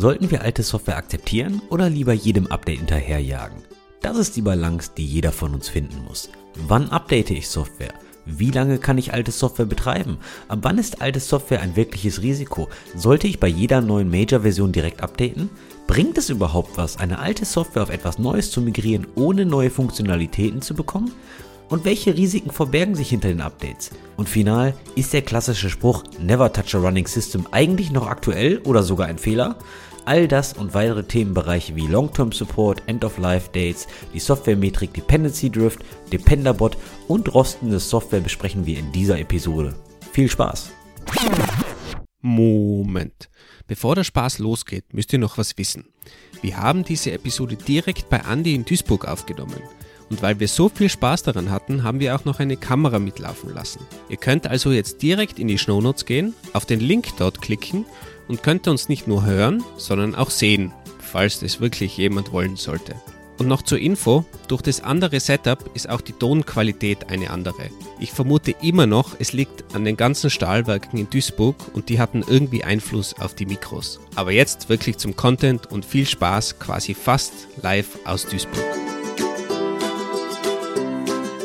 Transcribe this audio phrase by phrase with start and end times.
[0.00, 3.58] Sollten wir alte Software akzeptieren oder lieber jedem Update hinterherjagen?
[4.00, 6.30] Das ist die Balance, die jeder von uns finden muss.
[6.66, 7.92] Wann update ich Software?
[8.24, 10.16] Wie lange kann ich alte Software betreiben?
[10.48, 12.70] Ab wann ist alte Software ein wirkliches Risiko?
[12.96, 15.50] Sollte ich bei jeder neuen Major-Version direkt updaten?
[15.86, 20.62] Bringt es überhaupt was, eine alte Software auf etwas Neues zu migrieren, ohne neue Funktionalitäten
[20.62, 21.12] zu bekommen?
[21.68, 23.90] Und welche Risiken verbergen sich hinter den Updates?
[24.16, 28.82] Und final, ist der klassische Spruch Never touch a running system eigentlich noch aktuell oder
[28.82, 29.56] sogar ein Fehler?
[30.04, 35.80] All das und weitere Themenbereiche wie Long-Term Support, End-of-Life-Dates, die Softwaremetrik Dependency Drift,
[36.12, 36.76] Dependerbot
[37.08, 39.74] und rostende Software besprechen wir in dieser Episode.
[40.12, 40.70] Viel Spaß!
[42.22, 43.30] Moment.
[43.66, 45.86] Bevor der Spaß losgeht, müsst ihr noch was wissen.
[46.42, 49.60] Wir haben diese Episode direkt bei Andy in Duisburg aufgenommen.
[50.10, 53.54] Und weil wir so viel Spaß daran hatten, haben wir auch noch eine Kamera mitlaufen
[53.54, 53.86] lassen.
[54.08, 57.86] Ihr könnt also jetzt direkt in die Shownotes gehen, auf den Link dort klicken
[58.30, 62.94] und könnt uns nicht nur hören, sondern auch sehen, falls das wirklich jemand wollen sollte.
[63.38, 67.70] Und noch zur Info, durch das andere Setup ist auch die Tonqualität eine andere.
[67.98, 72.22] Ich vermute immer noch, es liegt an den ganzen Stahlwerken in Duisburg und die hatten
[72.24, 73.98] irgendwie Einfluss auf die Mikros.
[74.14, 78.62] Aber jetzt wirklich zum Content und viel Spaß quasi fast live aus Duisburg.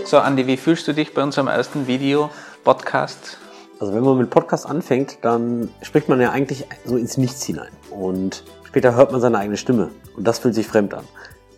[0.05, 3.39] So, Andi, wie fühlst du dich bei unserem ersten Video-Podcast?
[3.79, 7.71] Also wenn man mit Podcast anfängt, dann spricht man ja eigentlich so ins Nichts hinein.
[7.89, 9.91] Und später hört man seine eigene Stimme.
[10.15, 11.05] Und das fühlt sich fremd an.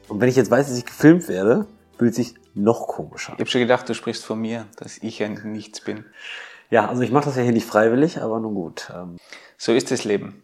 [0.08, 3.34] Und wenn ich jetzt weiß, dass ich gefilmt werde, fühlt sich noch komischer.
[3.34, 6.06] Ich habe schon gedacht, du sprichst von mir, dass ich ein Nichts bin.
[6.72, 8.92] Ja, also ich mache das ja hier nicht freiwillig, aber nun gut.
[8.96, 9.18] Ähm,
[9.58, 10.42] so ist das Leben.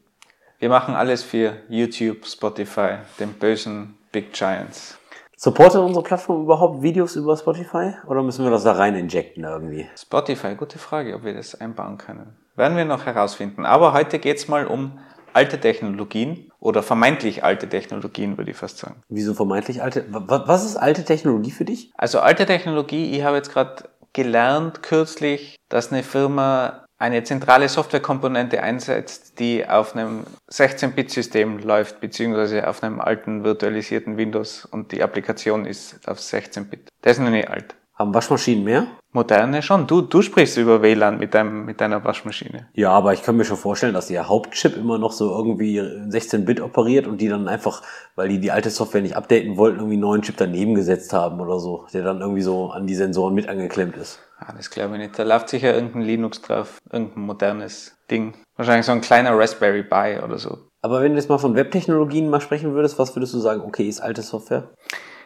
[0.59, 4.97] Wir machen alles für YouTube, Spotify, den bösen Big Giants.
[5.43, 9.89] Supportet unsere Plattform überhaupt Videos über Spotify oder müssen wir das da rein injecten irgendwie?
[9.93, 12.37] Spotify, gute Frage, ob wir das einbauen können.
[12.55, 13.65] Werden wir noch herausfinden.
[13.65, 14.99] Aber heute geht's mal um
[15.33, 19.03] alte Technologien oder vermeintlich alte Technologien, würde ich fast sagen.
[19.09, 20.05] Wieso vermeintlich alte?
[20.07, 21.91] Was ist alte Technologie für dich?
[21.97, 28.63] Also alte Technologie, ich habe jetzt gerade gelernt kürzlich, dass eine Firma eine zentrale Softwarekomponente
[28.63, 35.65] einsetzt, die auf einem 16-Bit-System läuft, beziehungsweise auf einem alten virtualisierten Windows und die Applikation
[35.65, 36.87] ist auf 16-Bit.
[37.01, 37.75] Das ist noch nicht alt.
[37.95, 38.87] Haben Waschmaschinen mehr?
[39.11, 39.85] Moderne schon.
[39.85, 42.67] Du, du sprichst über WLAN mit, deinem, mit deiner Waschmaschine.
[42.73, 46.59] Ja, aber ich kann mir schon vorstellen, dass der Hauptchip immer noch so irgendwie 16-Bit
[46.59, 47.83] operiert und die dann einfach,
[48.15, 51.39] weil die die alte Software nicht updaten wollten, irgendwie einen neuen Chip daneben gesetzt haben
[51.39, 54.19] oder so, der dann irgendwie so an die Sensoren mit angeklemmt ist.
[54.39, 55.19] Ah, das glaube ich nicht.
[55.19, 58.33] Da läuft sicher irgendein Linux drauf, irgendein modernes Ding.
[58.57, 60.57] Wahrscheinlich so ein kleiner Raspberry Pi oder so.
[60.81, 63.87] Aber wenn du jetzt mal von Webtechnologien mal sprechen würdest, was würdest du sagen, okay,
[63.87, 64.71] ist alte Software?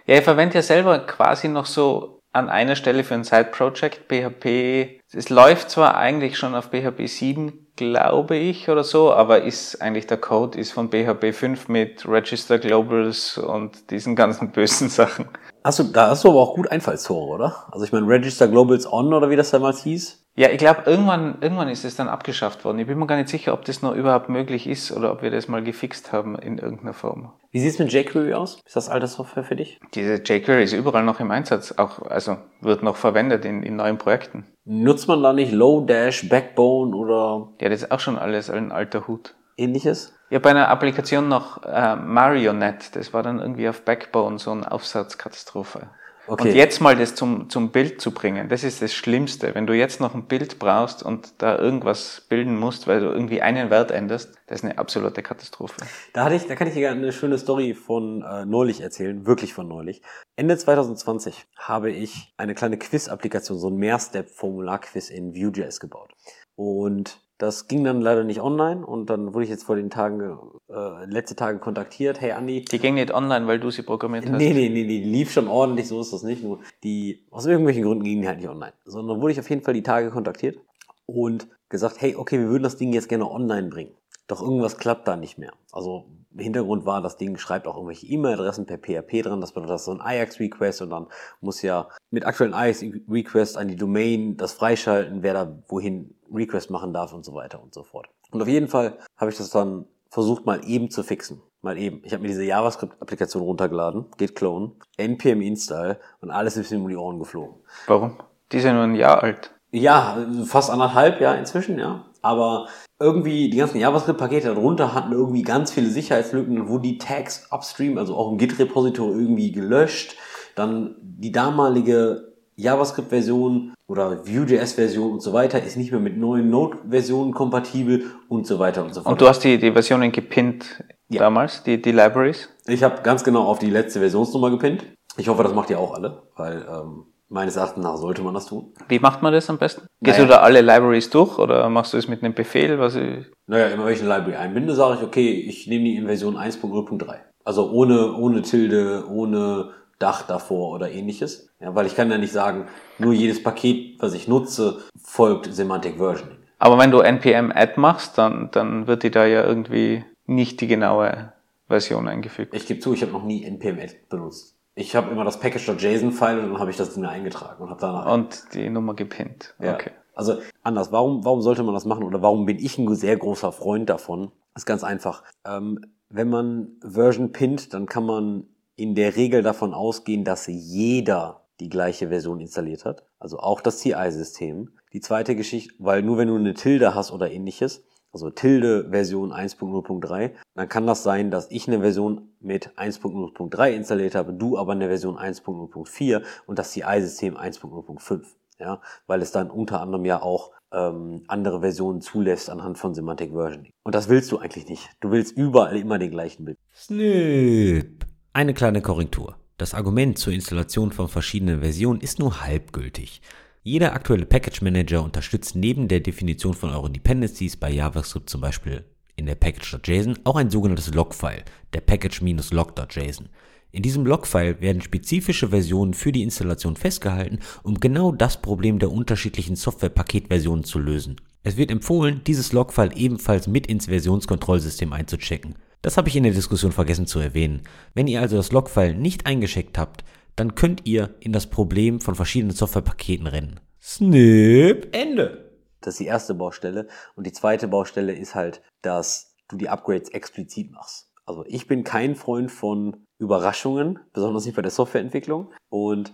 [0.05, 5.01] Ja, ich verwende ja selber quasi noch so an einer Stelle für ein Side-Project PHP.
[5.11, 10.07] Es läuft zwar eigentlich schon auf PHP 7, glaube ich, oder so, aber ist eigentlich
[10.07, 15.29] der Code ist von PHP 5 mit Register Globals und diesen ganzen bösen Sachen.
[15.63, 17.67] Hast du, da hast du aber auch gut Einfallstore, oder?
[17.71, 20.26] Also ich meine, Register Globals On oder wie das damals hieß?
[20.39, 22.77] Ja, ich glaube, irgendwann, irgendwann ist es dann abgeschafft worden.
[22.77, 25.31] Ich bin mir gar nicht sicher, ob das noch überhaupt möglich ist oder ob wir
[25.31, 27.33] das mal gefixt haben in irgendeiner Form.
[27.49, 28.61] Wie sieht es mit jQuery aus?
[28.63, 29.79] Ist das alte Software für dich?
[29.95, 33.97] Diese jQuery ist überall noch im Einsatz, auch, also wird noch verwendet in, in neuen
[33.97, 34.45] Projekten.
[34.63, 37.49] Nutzt man da nicht Lodash, Backbone oder?
[37.59, 39.33] Ja, das ist auch schon alles ein alter Hut.
[39.57, 40.13] Ähnliches?
[40.29, 44.71] Ja, bei einer Applikation noch äh, Marionette, das war dann irgendwie auf Backbone so eine
[44.71, 45.89] Aufsatzkatastrophe.
[46.27, 46.49] Okay.
[46.49, 49.55] Und jetzt mal das zum, zum Bild zu bringen, das ist das Schlimmste.
[49.55, 53.41] Wenn du jetzt noch ein Bild brauchst und da irgendwas bilden musst, weil du irgendwie
[53.41, 55.75] einen Wert änderst, das ist eine absolute Katastrophe.
[56.11, 59.53] Da hatte ich, da kann ich dir eine schöne Story von äh, neulich erzählen, wirklich
[59.53, 60.01] von neulich.
[60.35, 66.13] Ende 2020 habe ich eine kleine Quiz-Applikation, so ein Mehrstep-Formular-Quiz in Vue.js gebaut.
[66.55, 70.37] Und das ging dann leider nicht online und dann wurde ich jetzt vor den Tagen,
[70.69, 72.19] äh, letzte Tage kontaktiert.
[72.19, 72.65] Hey Andi.
[72.65, 74.37] Die ging nicht online, weil du sie programmiert hast?
[74.37, 76.43] Nee, nee, nee, nee, die lief schon ordentlich, so ist das nicht.
[76.43, 78.73] Nur die, aus irgendwelchen Gründen ging die halt nicht online.
[78.85, 80.57] Sondern wurde ich auf jeden Fall die Tage kontaktiert
[81.05, 83.91] und gesagt, hey, okay, wir würden das Ding jetzt gerne online bringen.
[84.27, 85.53] Doch irgendwas klappt da nicht mehr.
[85.71, 86.05] Also
[86.35, 89.41] Hintergrund war, das Ding schreibt auch irgendwelche E-Mail-Adressen per PHP dran.
[89.41, 91.07] Das bedeutet, das ist so ein Ajax-Request und dann
[91.39, 96.93] muss ja mit aktuellen Ajax-Request an die Domain das freischalten, wer da wohin Request machen
[96.93, 98.07] darf und so weiter und so fort.
[98.31, 101.41] Und auf jeden Fall habe ich das dann versucht mal eben zu fixen.
[101.61, 102.01] Mal eben.
[102.03, 106.87] Ich habe mir diese JavaScript-Applikation runtergeladen, git clone, npm install und alles ist mir um
[106.87, 107.55] die Ohren geflogen.
[107.87, 108.17] Warum?
[108.51, 109.53] Die sind nur ein Jahr alt.
[109.71, 112.05] Ja, fast anderthalb Jahre inzwischen, ja.
[112.21, 112.67] Aber
[112.99, 118.15] irgendwie die ganzen JavaScript-Pakete darunter hatten irgendwie ganz viele Sicherheitslücken, wo die Tags upstream, also
[118.15, 120.15] auch im Git-Repository irgendwie gelöscht.
[120.55, 122.26] Dann die damalige
[122.57, 128.59] JavaScript-Version oder Vue.js-Version und so weiter ist nicht mehr mit neuen Node-Versionen kompatibel und so
[128.59, 129.11] weiter und so fort.
[129.13, 131.19] Und du hast die, die Versionen gepinnt Ja.
[131.19, 132.49] damals, die, die Libraries.
[132.67, 134.85] Ich habe ganz genau auf die letzte Versionsnummer gepinnt.
[135.17, 138.45] Ich hoffe, das macht ihr auch alle, weil ähm, meines Erachtens nach sollte man das
[138.47, 138.73] tun.
[138.89, 139.87] Wie macht man das am besten?
[140.01, 140.27] Gehst Naja.
[140.27, 142.77] du da alle Libraries durch oder machst du es mit einem Befehl?
[142.79, 145.95] Was ich, Naja, immer wenn ich eine Library einbinde, sage ich, okay, ich nehme die
[145.95, 147.05] in Version 1.0.3.
[147.45, 151.49] Also ohne, ohne Tilde, ohne Dach davor oder ähnliches.
[151.59, 152.67] Ja, weil ich kann ja nicht sagen,
[152.99, 156.37] nur jedes Paket, was ich nutze, folgt Semantic Versioning.
[156.59, 161.33] aber wenn du npm-add machst, dann, dann wird die da ja irgendwie nicht die genaue
[161.67, 162.53] Version eingefügt.
[162.53, 164.55] Ich gebe zu, ich habe noch nie npm-add benutzt.
[164.75, 168.13] Ich habe immer das Package.json-File und dann habe ich das Ding eingetragen und habe danach
[168.13, 169.55] Und die Nummer gepinnt.
[169.59, 169.73] Ja.
[169.73, 169.91] Okay.
[170.13, 173.51] Also anders, warum, warum sollte man das machen oder warum bin ich ein sehr großer
[173.51, 174.31] Freund davon?
[174.55, 175.23] ist ganz einfach.
[175.45, 175.79] Ähm,
[176.09, 178.45] wenn man Version pinnt, dann kann man
[178.77, 183.03] in der Regel davon ausgehen, dass jeder die gleiche Version installiert hat.
[183.19, 184.69] Also auch das CI-System.
[184.93, 187.83] Die zweite Geschichte, weil nur wenn du eine Tilde hast oder ähnliches,
[188.13, 194.15] also Tilde Version 1.0.3, dann kann das sein, dass ich eine Version mit 1.0.3 installiert
[194.15, 198.21] habe, du aber eine Version 1.0.4 und das CI-System 1.0.5.
[198.59, 203.31] Ja, weil es dann unter anderem ja auch ähm, andere Versionen zulässt anhand von Semantic
[203.31, 203.71] Versioning.
[203.83, 204.89] Und das willst du eigentlich nicht.
[204.99, 206.57] Du willst überall immer den gleichen Bild.
[206.73, 208.05] Snip.
[208.33, 209.35] Eine kleine Korrektur.
[209.57, 213.21] Das Argument zur Installation von verschiedenen Versionen ist nur halbgültig.
[213.63, 218.85] Jeder aktuelle Package Manager unterstützt neben der Definition von euren Dependencies bei JavaScript zum Beispiel
[219.17, 221.43] in der Package.json auch ein sogenanntes Logfile,
[221.73, 223.29] der package-log.json.
[223.71, 228.91] In diesem Logfile werden spezifische Versionen für die Installation festgehalten, um genau das Problem der
[228.91, 231.19] unterschiedlichen Software-Paketversionen zu lösen.
[231.43, 235.55] Es wird empfohlen, dieses Logfile ebenfalls mit ins Versionskontrollsystem einzuchecken.
[235.81, 237.63] Das habe ich in der Diskussion vergessen zu erwähnen.
[237.93, 240.03] Wenn ihr also das Logfile nicht eingecheckt habt,
[240.35, 243.59] dann könnt ihr in das Problem von verschiedenen Softwarepaketen rennen.
[243.81, 245.51] Snip, Ende.
[245.81, 246.87] Das ist die erste Baustelle.
[247.15, 251.11] Und die zweite Baustelle ist halt, dass du die Upgrades explizit machst.
[251.25, 255.53] Also ich bin kein Freund von Überraschungen, besonders nicht bei der Softwareentwicklung.
[255.69, 256.13] Und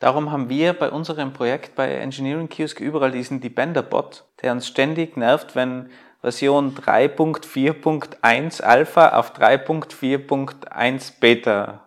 [0.00, 5.16] Darum haben wir bei unserem Projekt bei Engineering Kiosk überall diesen Depender-Bot, der uns ständig
[5.16, 5.90] nervt, wenn
[6.24, 11.82] Version 3.4.1 Alpha auf 3.4.1 Beta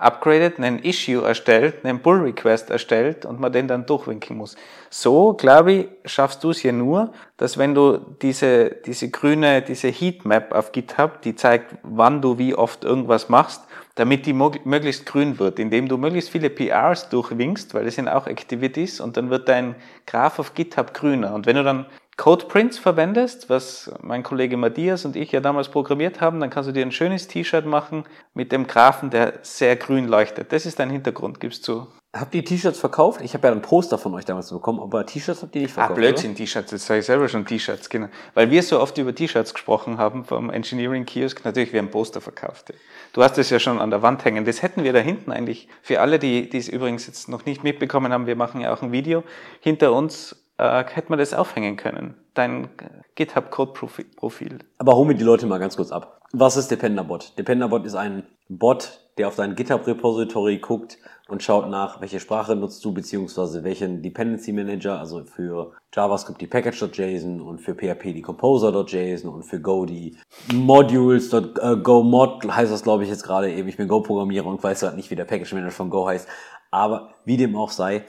[0.00, 4.56] upgradet, einen Issue erstellt, einen Pull Request erstellt und man den dann durchwinken muss.
[4.90, 9.86] So, glaube ich, schaffst du es ja nur, dass wenn du diese, diese grüne, diese
[9.86, 13.62] Heatmap auf GitHub, die zeigt, wann du wie oft irgendwas machst,
[13.94, 18.26] damit die möglichst grün wird, indem du möglichst viele PRs durchwinkst, weil das sind auch
[18.26, 19.76] Activities und dann wird dein
[20.08, 21.34] Graph auf GitHub grüner.
[21.34, 21.86] Und wenn du dann
[22.16, 26.72] Codeprints verwendest, was mein Kollege Matthias und ich ja damals programmiert haben, dann kannst du
[26.72, 30.50] dir ein schönes T-Shirt machen mit dem Graphen, der sehr grün leuchtet.
[30.50, 31.86] Das ist dein Hintergrund, gibst du.
[32.16, 33.20] habt ihr T-Shirts verkauft?
[33.20, 35.74] Ich habe ja ein Poster von euch damals bekommen, aber T-Shirts habt ihr nicht Ah,
[35.74, 35.96] verkauft.
[35.96, 38.08] Blödsinn, T-Shirts, jetzt sage ich selber schon T-Shirts, genau.
[38.32, 42.22] Weil wir so oft über T-Shirts gesprochen haben vom Engineering Kiosk, natürlich, wir haben Poster
[42.22, 42.72] verkauft.
[43.12, 44.46] Du hast es ja schon an der Wand hängen.
[44.46, 47.62] Das hätten wir da hinten eigentlich, für alle, die, die es übrigens jetzt noch nicht
[47.62, 49.22] mitbekommen haben, wir machen ja auch ein Video,
[49.60, 52.14] hinter uns äh, hätte man das aufhängen können.
[52.34, 52.68] Dein
[53.14, 54.58] GitHub-Code-Profil.
[54.78, 56.20] Aber hol mir die Leute mal ganz kurz ab.
[56.32, 57.38] Was ist Dependerbot?
[57.38, 60.98] Dependerbot ist ein Bot, der auf dein GitHub-Repository guckt
[61.28, 66.46] und schaut nach, welche Sprache nutzt du, beziehungsweise welchen Dependency Manager, also für JavaScript die
[66.46, 70.16] Package.json und für PHP die Composer.json und für Go die
[70.52, 73.68] Modules.go.mod heißt das, glaube ich, jetzt gerade eben.
[73.68, 76.28] Ich bin Go-Programmierer und weiß halt nicht, wie der Package Manager von Go heißt.
[76.70, 78.04] Aber wie dem auch sei,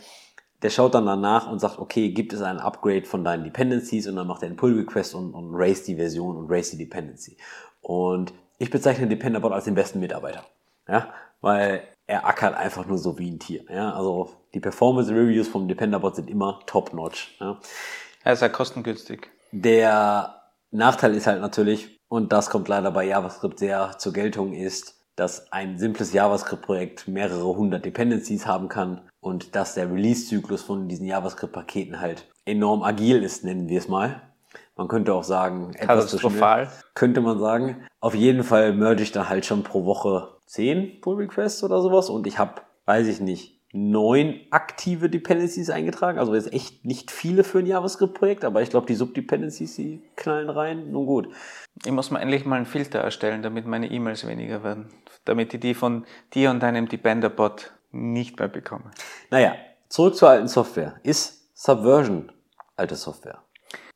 [0.62, 4.16] der schaut dann danach und sagt, okay, gibt es ein Upgrade von deinen Dependencies und
[4.16, 7.38] dann macht er einen Pull-Request und, und raise die Version und raise die Dependency.
[7.82, 10.44] Und ich bezeichne Dependabot als den besten Mitarbeiter.
[10.88, 11.10] Ja,
[11.42, 13.66] weil er ackert einfach nur so wie ein Tier.
[13.70, 17.38] Ja, also die Performance Reviews vom Dependabot sind immer top-notch.
[17.40, 17.60] Ja.
[18.24, 19.30] Er ist ja kostengünstig.
[19.52, 24.97] Der Nachteil ist halt natürlich, und das kommt leider bei JavaScript sehr zur Geltung, ist,
[25.18, 31.08] dass ein simples JavaScript-Projekt mehrere hundert Dependencies haben kann und dass der Release-Zyklus von diesen
[31.08, 34.22] JavaScript-Paketen halt enorm agil ist, nennen wir es mal.
[34.76, 36.32] Man könnte auch sagen, etwas zu schnell.
[36.32, 36.72] Katastrophal.
[36.94, 37.84] Könnte man sagen.
[38.00, 42.10] Auf jeden Fall merge ich dann halt schon pro Woche 10 Pull Requests oder sowas
[42.10, 46.20] und ich habe, weiß ich nicht, neun aktive Dependencies eingetragen.
[46.20, 50.50] Also jetzt echt nicht viele für ein JavaScript-Projekt, aber ich glaube, die Subdependencies, die knallen
[50.50, 50.92] rein.
[50.92, 51.34] Nun gut.
[51.86, 54.90] Ich muss mal endlich mal einen Filter erstellen, damit meine E-Mails weniger werden.
[55.26, 58.92] Damit ich die von dir und deinem Depender-Bot nicht mehr bekomme.
[59.32, 59.56] Naja,
[59.90, 61.00] zurück zur alten Software.
[61.04, 62.32] Ist Subversion
[62.76, 63.44] alte Software?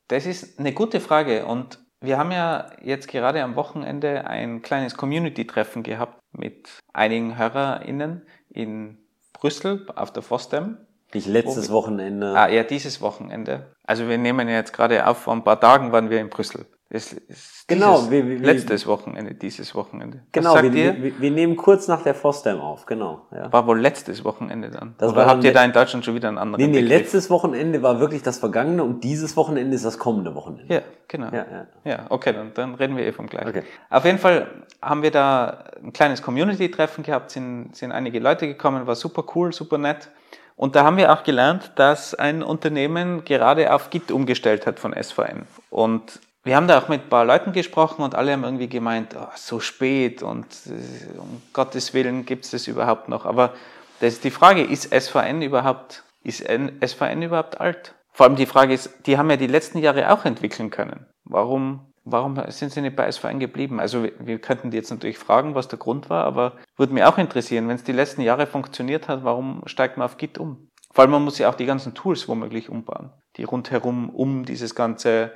[0.07, 4.97] Das ist eine gute Frage und wir haben ja jetzt gerade am Wochenende ein kleines
[4.97, 8.97] Community-Treffen gehabt mit einigen HörerInnen in
[9.41, 10.77] Brüssel auf der FOSDEM.
[11.13, 12.33] Nicht letztes Wochenende.
[12.35, 13.73] Ah, ja, dieses Wochenende.
[13.83, 16.67] Also wir nehmen ja jetzt gerade auf, vor ein paar Tagen waren wir in Brüssel.
[16.93, 20.23] Das ist Genau, dieses, wir- wir- letztes Wochenende, dieses Wochenende.
[20.33, 23.27] Genau, wir, wir, wir nehmen kurz nach der FOSDEM auf, genau.
[23.31, 23.51] Ja.
[23.53, 24.95] War wohl letztes Wochenende dann.
[24.97, 26.99] Das Oder habt ihr da in Deutschland schon wieder einen anderen Nee, nee, Begriff?
[26.99, 30.73] letztes Wochenende war wirklich das vergangene und dieses Wochenende ist das kommende Wochenende.
[30.73, 31.27] Ja, genau.
[31.31, 31.67] Ja, ja.
[31.85, 33.47] Ja, okay, dann, dann reden wir eh vom gleichen.
[33.47, 33.63] Okay.
[33.89, 34.47] Auf jeden Fall
[34.81, 39.53] haben wir da ein kleines Community-Treffen gehabt, sind, sind einige Leute gekommen, war super cool,
[39.53, 40.09] super nett.
[40.57, 44.93] Und da haben wir auch gelernt, dass ein Unternehmen gerade auf Git umgestellt hat von
[44.93, 45.43] SVN.
[45.69, 49.15] Und wir haben da auch mit ein paar Leuten gesprochen und alle haben irgendwie gemeint,
[49.15, 53.25] oh, so spät und äh, um Gottes Willen gibt es das überhaupt noch.
[53.25, 53.53] Aber
[53.99, 57.93] das ist die Frage, ist SVN überhaupt, ist SVN überhaupt alt?
[58.11, 61.05] Vor allem die Frage ist, die haben ja die letzten Jahre auch entwickeln können.
[61.23, 63.79] Warum, warum sind sie nicht bei SVN geblieben?
[63.79, 67.03] Also wir, wir könnten die jetzt natürlich fragen, was der Grund war, aber würde mich
[67.03, 70.69] auch interessieren, wenn es die letzten Jahre funktioniert hat, warum steigt man auf Git um?
[70.91, 74.75] Vor allem man muss ja auch die ganzen Tools womöglich umbauen, die rundherum um dieses
[74.75, 75.31] ganze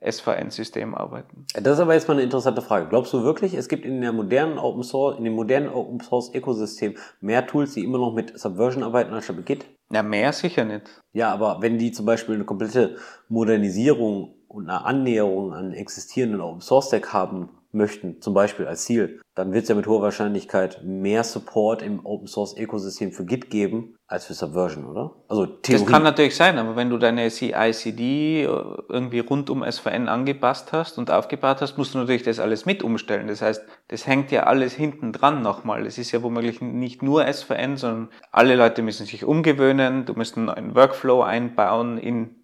[0.00, 1.46] SVN-System arbeiten.
[1.54, 2.88] Das ist aber jetzt mal eine interessante Frage.
[2.88, 6.34] Glaubst du wirklich, es gibt in der modernen Open Source, in dem modernen Open Source
[6.34, 9.66] Ökosystem mehr Tools, die immer noch mit Subversion arbeiten als mit Git?
[9.90, 11.02] Na, mehr sicher nicht.
[11.12, 12.96] Ja, aber wenn die zum Beispiel eine komplette
[13.28, 19.20] Modernisierung und eine Annäherung an existierenden Open Source Stack haben möchten, zum Beispiel als Ziel,
[19.34, 23.48] dann wird es ja mit hoher Wahrscheinlichkeit mehr Support im Open Source Ökosystem für Git
[23.48, 25.14] geben als für Subversion, oder?
[25.28, 25.84] Also Theorie.
[25.84, 30.98] Das kann natürlich sein, aber wenn du deine CI/CD irgendwie rund um SVN angepasst hast
[30.98, 33.28] und aufgebaut hast, musst du natürlich das alles mit umstellen.
[33.28, 35.86] Das heißt, das hängt ja alles hinten dran nochmal.
[35.86, 40.06] Es ist ja womöglich nicht nur SVN, sondern alle Leute müssen sich umgewöhnen.
[40.06, 42.34] Du musst einen neuen Workflow einbauen in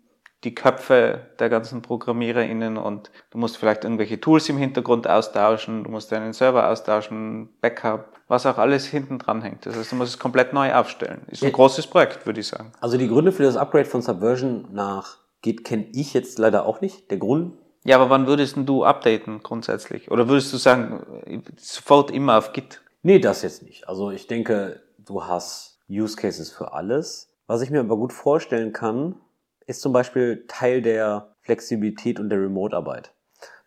[0.46, 5.90] die Köpfe der ganzen ProgrammiererInnen und du musst vielleicht irgendwelche Tools im Hintergrund austauschen, du
[5.90, 9.66] musst deinen Server austauschen, Backup, was auch alles hinten dran hängt.
[9.66, 11.22] Das heißt, du musst es komplett neu aufstellen.
[11.28, 11.52] Ist ein Ja.
[11.52, 12.70] großes Projekt, würde ich sagen.
[12.80, 16.80] Also die Gründe für das Upgrade von Subversion nach Git kenne ich jetzt leider auch
[16.80, 17.10] nicht.
[17.10, 20.10] Der Grund, Ja, aber wann würdest denn du updaten grundsätzlich?
[20.12, 22.82] Oder würdest du sagen, sofort immer auf Git?
[23.02, 23.88] nee, das jetzt nicht.
[23.88, 27.32] Also ich denke, du hast Use Cases für alles.
[27.48, 29.16] Was ich mir aber gut vorstellen kann,
[29.66, 33.12] ist zum Beispiel Teil der Flexibilität und der Remote-Arbeit.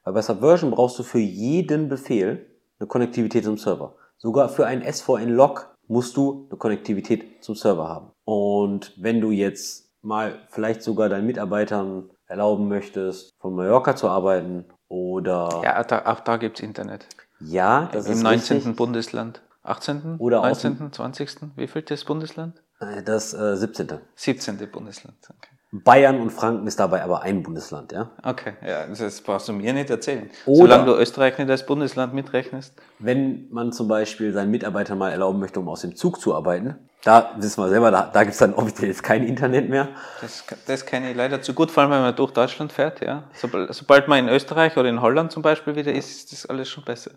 [0.03, 2.45] Weil bei Subversion brauchst du für jeden Befehl
[2.79, 3.95] eine Konnektivität zum Server.
[4.17, 8.11] Sogar für einen SVN-Log musst du eine Konnektivität zum Server haben.
[8.25, 14.65] Und wenn du jetzt mal vielleicht sogar deinen Mitarbeitern erlauben möchtest, von Mallorca zu arbeiten
[14.87, 17.07] oder Ja, auch da, auch da gibt's Internet.
[17.39, 18.57] ja das Im ist 19.
[18.57, 18.75] richtig.
[18.75, 19.41] Bundesland.
[19.63, 22.63] 18., Oder aus 19., 20., wie viel das Bundesland?
[23.05, 23.99] Das äh, 17.
[24.15, 24.57] 17.
[24.71, 25.17] Bundesland.
[25.29, 25.55] Okay.
[25.71, 28.09] Bayern und Franken ist dabei aber ein Bundesland, ja.
[28.23, 30.29] Okay, ja, das brauchst du mir nicht erzählen.
[30.47, 32.73] Oder- Solange du Österreich nicht als Bundesland mitrechnest.
[32.97, 36.75] Wenn man zum Beispiel seinen Mitarbeitern mal erlauben möchte, um aus dem Zug zu arbeiten,
[37.03, 39.89] da wissen wir selber, da, da gibt es dann offiziell jetzt kein Internet mehr.
[40.21, 43.01] Das, das kenne ich leider zu gut, vor allem wenn man durch Deutschland fährt.
[43.01, 43.25] Ja.
[43.33, 46.67] Sobald, sobald man in Österreich oder in Holland zum Beispiel wieder ist, ist das alles
[46.67, 47.11] schon besser.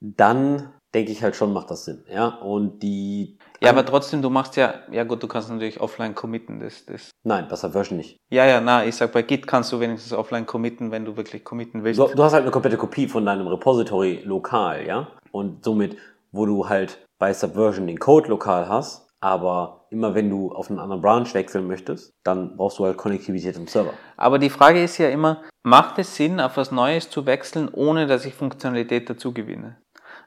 [0.00, 2.26] Dann denke ich halt schon, macht das Sinn, ja.
[2.26, 6.60] Und die, Ja, aber trotzdem, du machst ja, ja gut, du kannst natürlich offline committen.
[6.60, 7.10] Das, das.
[7.22, 8.16] nein, bei Subversion nicht.
[8.30, 11.44] Ja, ja, na, ich sag, bei Git kannst du wenigstens offline committen, wenn du wirklich
[11.44, 11.98] committen willst.
[11.98, 15.08] Du, du hast halt eine komplette Kopie von deinem Repository lokal, ja.
[15.30, 15.96] Und somit,
[16.30, 20.80] wo du halt bei Subversion den Code lokal hast, aber immer wenn du auf einen
[20.80, 23.92] anderen Branch wechseln möchtest, dann brauchst du halt Konnektivität im Server.
[24.16, 28.06] Aber die Frage ist ja immer, macht es Sinn, auf was Neues zu wechseln, ohne
[28.06, 29.76] dass ich Funktionalität dazu gewinne?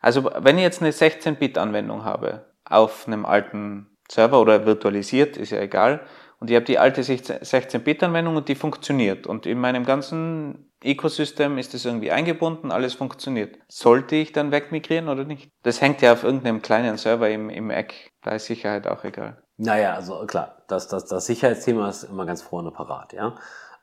[0.06, 5.60] Also wenn ich jetzt eine 16-Bit-Anwendung habe auf einem alten Server oder virtualisiert, ist ja
[5.60, 6.06] egal,
[6.40, 11.74] und ich habe die alte 16-Bit-Anwendung und die funktioniert und in meinem ganzen Ecosystem ist
[11.74, 13.58] es irgendwie eingebunden, alles funktioniert.
[13.68, 15.50] Sollte ich dann wegmigrieren oder nicht?
[15.64, 19.42] Das hängt ja auf irgendeinem kleinen Server im, im Eck, da ist Sicherheit auch egal.
[19.58, 23.34] Naja, also klar, das, das, das Sicherheitsthema ist immer ganz vorne parat, ja.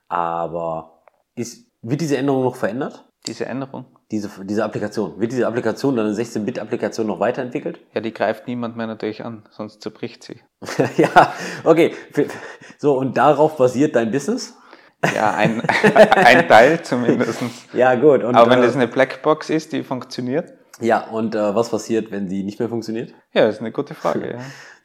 [0.06, 1.02] Aber
[1.34, 3.08] ist, wird diese Änderung noch verändert?
[3.26, 5.20] Diese Änderung, Diese, diese Applikation.
[5.20, 7.78] Wird diese Applikation, deine 16-Bit-Applikation noch weiterentwickelt?
[7.94, 10.40] ja, die greift niemand mehr natürlich an, sonst zerbricht sie.
[10.96, 11.94] ja, okay.
[12.78, 14.54] So, und darauf basiert dein Business?
[15.14, 15.60] Ja, ein,
[16.14, 17.42] ein Teil zumindest.
[17.72, 18.24] Ja, gut.
[18.24, 22.10] Und, Aber wenn äh, das eine Blackbox ist, die funktioniert, ja, und äh, was passiert,
[22.10, 23.14] wenn die nicht mehr funktioniert?
[23.32, 24.32] ja, das ist eine gute Frage.
[24.32, 24.38] Ja.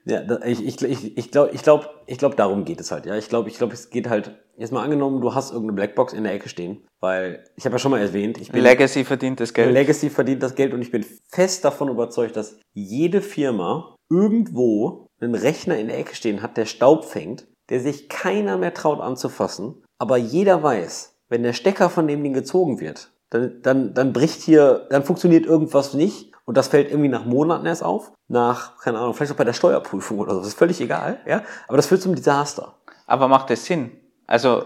[0.07, 3.05] Ja, ich, ich, ich, ich glaube, ich glaub, ich glaub, darum geht es halt.
[3.05, 4.31] Ja, ich glaube, ich glaube, es geht halt.
[4.57, 7.79] Jetzt mal angenommen, du hast irgendeine Blackbox in der Ecke stehen, weil ich habe ja
[7.79, 9.71] schon mal erwähnt, ich bin Legacy verdient das Geld.
[9.71, 15.35] Legacy verdient das Geld und ich bin fest davon überzeugt, dass jede Firma irgendwo einen
[15.35, 19.83] Rechner in der Ecke stehen hat, der Staub fängt, der sich keiner mehr traut anzufassen,
[19.99, 24.41] aber jeder weiß, wenn der Stecker von dem Ding gezogen wird, dann, dann, dann bricht
[24.41, 28.99] hier, dann funktioniert irgendwas nicht und das fällt irgendwie nach Monaten erst auf, nach, keine
[28.99, 31.87] Ahnung, vielleicht auch bei der Steuerprüfung oder so, das ist völlig egal, ja, aber das
[31.87, 32.73] führt zum Desaster.
[33.05, 33.91] Aber macht das Sinn?
[34.27, 34.63] Also,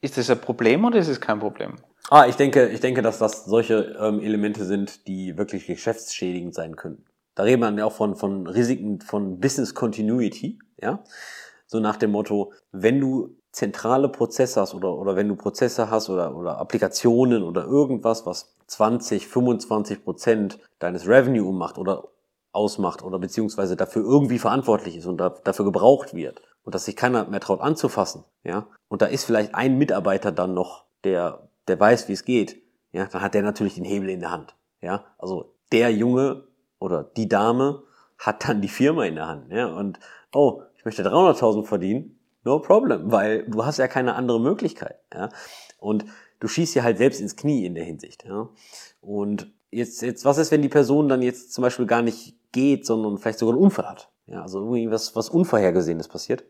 [0.00, 1.76] ist das ein Problem oder ist es kein Problem?
[2.10, 6.74] Ah, ich denke, ich denke, dass das solche ähm, Elemente sind, die wirklich geschäftsschädigend sein
[6.74, 7.04] können.
[7.36, 11.04] Da reden wir ja auch von, von Risiken von Business Continuity, ja.
[11.66, 16.08] So nach dem Motto, wenn du zentrale Prozesse hast oder, oder wenn du Prozesse hast
[16.08, 22.08] oder, oder Applikationen oder irgendwas, was 20, 25 Prozent deines Revenue ummacht oder
[22.52, 26.96] ausmacht oder beziehungsweise dafür irgendwie verantwortlich ist und da, dafür gebraucht wird und dass sich
[26.96, 31.80] keiner mehr traut anzufassen, ja, und da ist vielleicht ein Mitarbeiter dann noch, der, der
[31.80, 35.04] weiß, wie es geht, ja, dann hat der natürlich den Hebel in der Hand, ja,
[35.18, 36.44] also der Junge
[36.78, 37.82] oder die Dame
[38.18, 39.98] hat dann die Firma in der Hand, ja, und
[40.34, 45.28] oh, ich möchte 300.000 verdienen, no problem, weil du hast ja keine andere Möglichkeit, ja,
[45.78, 46.04] und
[46.40, 48.48] du schießt ja halt selbst ins Knie in der Hinsicht, ja,
[49.00, 52.86] und jetzt, jetzt, was ist, wenn die Person dann jetzt zum Beispiel gar nicht geht,
[52.86, 54.10] sondern vielleicht sogar einen Unfall hat?
[54.26, 56.44] Ja, also irgendwie was, was Unvorhergesehenes passiert.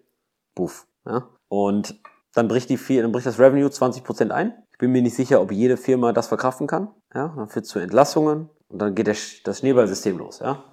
[0.54, 0.86] Buff.
[1.06, 1.28] Ja?
[1.48, 2.00] Und
[2.34, 4.54] dann bricht die, dann bricht das Revenue 20% ein.
[4.72, 6.88] Ich bin mir nicht sicher, ob jede Firma das verkraften kann.
[7.14, 10.40] Ja, dann führt zu Entlassungen und dann geht der, das Schneeballsystem los.
[10.40, 10.64] Ja,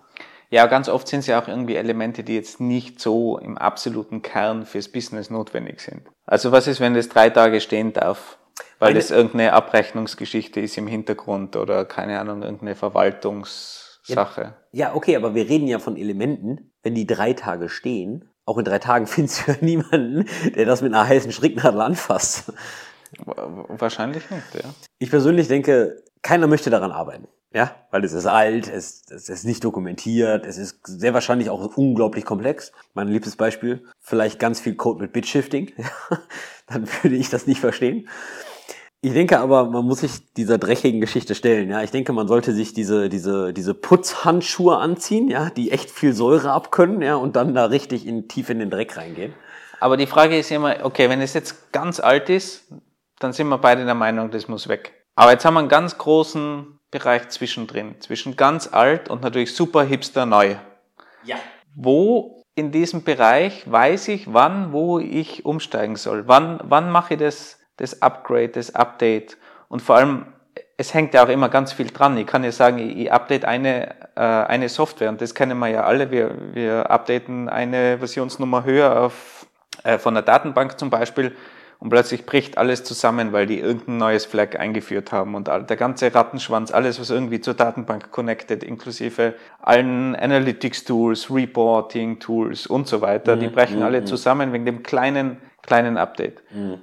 [0.52, 4.22] ja, ganz oft sind es ja auch irgendwie Elemente, die jetzt nicht so im absoluten
[4.22, 6.02] Kern fürs Business notwendig sind.
[6.26, 8.38] Also was ist, wenn das drei Tage stehen darf?
[8.80, 14.42] Weil das irgendeine Abrechnungsgeschichte ist im Hintergrund oder keine Ahnung, irgendeine Verwaltungssache.
[14.72, 18.58] Ja, ja, okay, aber wir reden ja von Elementen, wenn die drei Tage stehen, auch
[18.58, 20.26] in drei Tagen findest du ja niemanden,
[20.56, 22.54] der das mit einer heißen Stricknadel anfasst.
[23.26, 24.70] Wahrscheinlich nicht, ja.
[25.00, 27.28] Ich persönlich denke, keiner möchte daran arbeiten.
[27.52, 31.76] Ja, weil es ist alt, es, es ist nicht dokumentiert, es ist sehr wahrscheinlich auch
[31.78, 32.72] unglaublich komplex.
[32.94, 35.72] Mein liebstes Beispiel, vielleicht ganz viel Code mit Bitshifting.
[36.68, 38.08] Dann würde ich das nicht verstehen.
[39.02, 41.70] Ich denke aber, man muss sich dieser dreckigen Geschichte stellen.
[41.70, 46.14] Ja, ich denke, man sollte sich diese diese diese Putzhandschuhe anziehen, ja, die echt viel
[46.14, 49.34] Säure abkönnen, ja, und dann da richtig in tief in den Dreck reingehen.
[49.80, 52.66] Aber die Frage ist immer, okay, wenn es jetzt ganz alt ist,
[53.20, 54.99] dann sind wir beide der Meinung, das muss weg.
[55.20, 59.84] Aber jetzt haben wir einen ganz großen Bereich zwischendrin, zwischen ganz alt und natürlich super
[59.84, 60.56] hipster neu.
[61.24, 61.36] Ja.
[61.76, 66.28] Wo in diesem Bereich weiß ich, wann, wo ich umsteigen soll?
[66.28, 67.60] Wann, wann mache ich das?
[67.80, 69.38] das Upgrade, das Update.
[69.70, 70.26] Und vor allem,
[70.78, 72.18] es hängt ja auch immer ganz viel dran.
[72.18, 75.84] Ich kann ja sagen, ich update eine, äh, eine Software und das kennen wir ja
[75.84, 76.12] alle.
[76.12, 79.48] Wir, wir updaten eine Versionsnummer höher auf,
[79.84, 81.36] äh, von der Datenbank zum Beispiel
[81.80, 86.14] und plötzlich bricht alles zusammen, weil die irgendein neues Flag eingeführt haben und der ganze
[86.14, 93.00] Rattenschwanz, alles was irgendwie zur Datenbank connected, inklusive allen Analytics Tools, Reporting Tools und so
[93.02, 93.40] weiter, mhm.
[93.40, 94.08] die brechen alle mhm.
[94.08, 96.44] zusammen wegen dem kleinen, kleinen Update.
[96.52, 96.82] Mhm.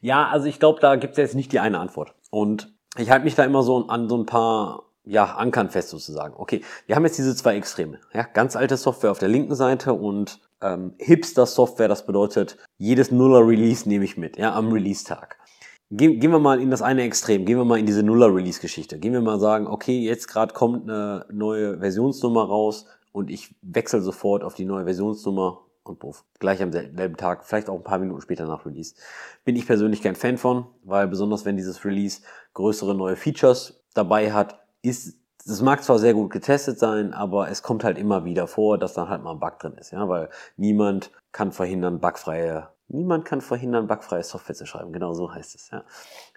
[0.00, 2.14] Ja, also ich glaube, da gibt es jetzt nicht die eine Antwort.
[2.30, 6.34] Und ich halte mich da immer so an so ein paar ja, Ankern fest sozusagen.
[6.36, 7.98] Okay, wir haben jetzt diese zwei Extreme.
[8.12, 13.88] Ja, ganz alte Software auf der linken Seite und ähm, Hipster-Software, das bedeutet, jedes Nuller-Release
[13.88, 15.38] nehme ich mit, ja, am Release-Tag.
[15.90, 18.98] Gehen, gehen wir mal in das eine Extrem, gehen wir mal in diese Nuller-Release-Geschichte.
[18.98, 24.02] Gehen wir mal sagen, okay, jetzt gerade kommt eine neue Versionsnummer raus und ich wechsle
[24.02, 26.24] sofort auf die neue Versionsnummer und Buff.
[26.40, 28.94] Gleich am selben Tag, vielleicht auch ein paar Minuten später nach Release.
[29.44, 32.22] Bin ich persönlich kein Fan von, weil besonders wenn dieses Release
[32.54, 37.62] größere neue Features dabei hat, ist das mag zwar sehr gut getestet sein, aber es
[37.62, 40.30] kommt halt immer wieder vor, dass dann halt mal ein Bug drin ist, ja, weil
[40.56, 44.92] niemand kann verhindern, bugfreie, niemand kann verhindern, bugfreie Software zu schreiben.
[44.92, 45.84] Genau so heißt es, ja.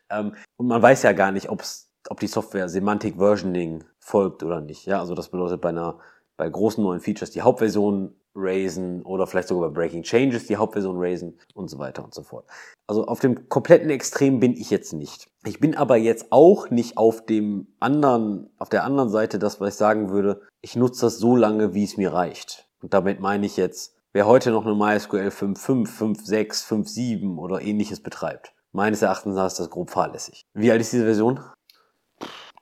[0.09, 4.61] Ähm, und man weiß ja gar nicht, ob's, ob die Software Semantic Versioning folgt oder
[4.61, 4.99] nicht, ja.
[4.99, 5.99] Also das bedeutet bei einer,
[6.37, 10.97] bei großen neuen Features die Hauptversion raisen oder vielleicht sogar bei Breaking Changes die Hauptversion
[10.99, 12.45] raisen und so weiter und so fort.
[12.85, 15.27] Also auf dem kompletten Extrem bin ich jetzt nicht.
[15.43, 19.73] Ich bin aber jetzt auch nicht auf dem anderen, auf der anderen Seite, das, was
[19.73, 22.69] ich sagen würde, ich nutze das so lange, wie es mir reicht.
[22.81, 28.01] Und damit meine ich jetzt, wer heute noch eine MySQL 5.5, 5.6, 5.7 oder ähnliches
[28.01, 28.53] betreibt.
[28.71, 30.45] Meines Erachtens ist das grob fahrlässig.
[30.53, 31.39] Wie alt ist diese Version?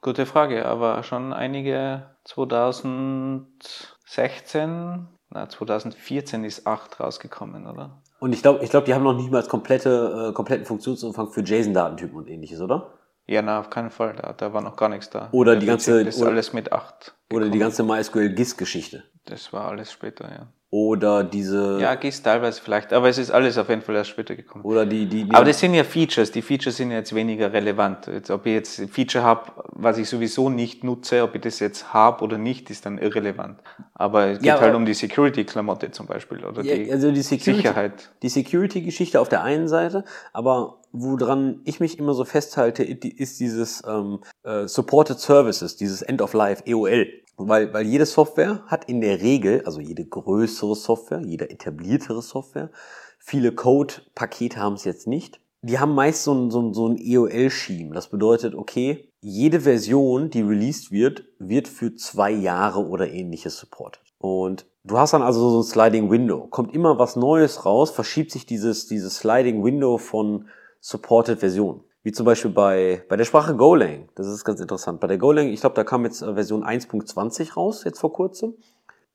[0.01, 8.01] Gute Frage, aber schon einige 2016 na, 2014 ist 8 rausgekommen, oder?
[8.19, 11.41] Und ich glaube, ich glaub, die haben noch nicht mal komplette, äh, kompletten Funktionsumfang für
[11.41, 12.93] JSON-Datentypen und ähnliches, oder?
[13.27, 14.15] Ja, na, auf keinen Fall.
[14.15, 15.29] Da, da war noch gar nichts da.
[15.31, 16.05] Oder die ganze.
[16.05, 17.15] Das ist alles mit 8.
[17.34, 19.03] Oder die ganze MySQL-GIS-Geschichte.
[19.25, 20.47] Das war alles später, ja.
[20.75, 21.79] Oder diese.
[21.79, 24.65] Ja, GIS teilweise vielleicht, aber es ist alles auf jeden Fall erst später gekommen.
[24.65, 26.31] Oder die, die, die Aber das sind ja Features.
[26.31, 28.07] Die Features sind jetzt weniger relevant.
[28.07, 31.61] Jetzt, ob ich jetzt ein Feature habe, was ich sowieso nicht nutze, ob ich das
[31.61, 33.61] jetzt habe oder nicht, ist dann irrelevant.
[33.93, 37.21] Aber es geht ja, halt um die Security-Klamotte zum Beispiel oder ja, die, also die
[37.21, 38.11] Security, Sicherheit.
[38.21, 43.81] Die Security-Geschichte auf der einen Seite, aber woran ich mich immer so festhalte, ist dieses
[43.88, 47.07] ähm, äh, Supported Services, dieses End of Life, EOL.
[47.38, 52.71] Weil, weil jede Software hat in der Regel, also jede größere Software, jede etabliertere Software,
[53.19, 56.98] viele Code-Pakete haben es jetzt nicht, die haben meist so ein, so ein, so ein
[56.98, 57.93] EOL-Scheme.
[57.93, 64.04] Das bedeutet, okay, jede Version, die released wird, wird für zwei Jahre oder ähnliches supported.
[64.19, 66.48] Und du hast dann also so ein Sliding Window.
[66.48, 70.48] Kommt immer was Neues raus, verschiebt sich dieses, dieses Sliding Window von
[70.80, 71.82] supported Versionen.
[72.06, 74.10] Wie zum Beispiel bei, bei der Sprache Golang.
[74.13, 75.00] Das ist ganz interessant.
[75.00, 78.54] Bei der Golang, ich glaube, da kam jetzt äh, Version 1.20 raus, jetzt vor kurzem.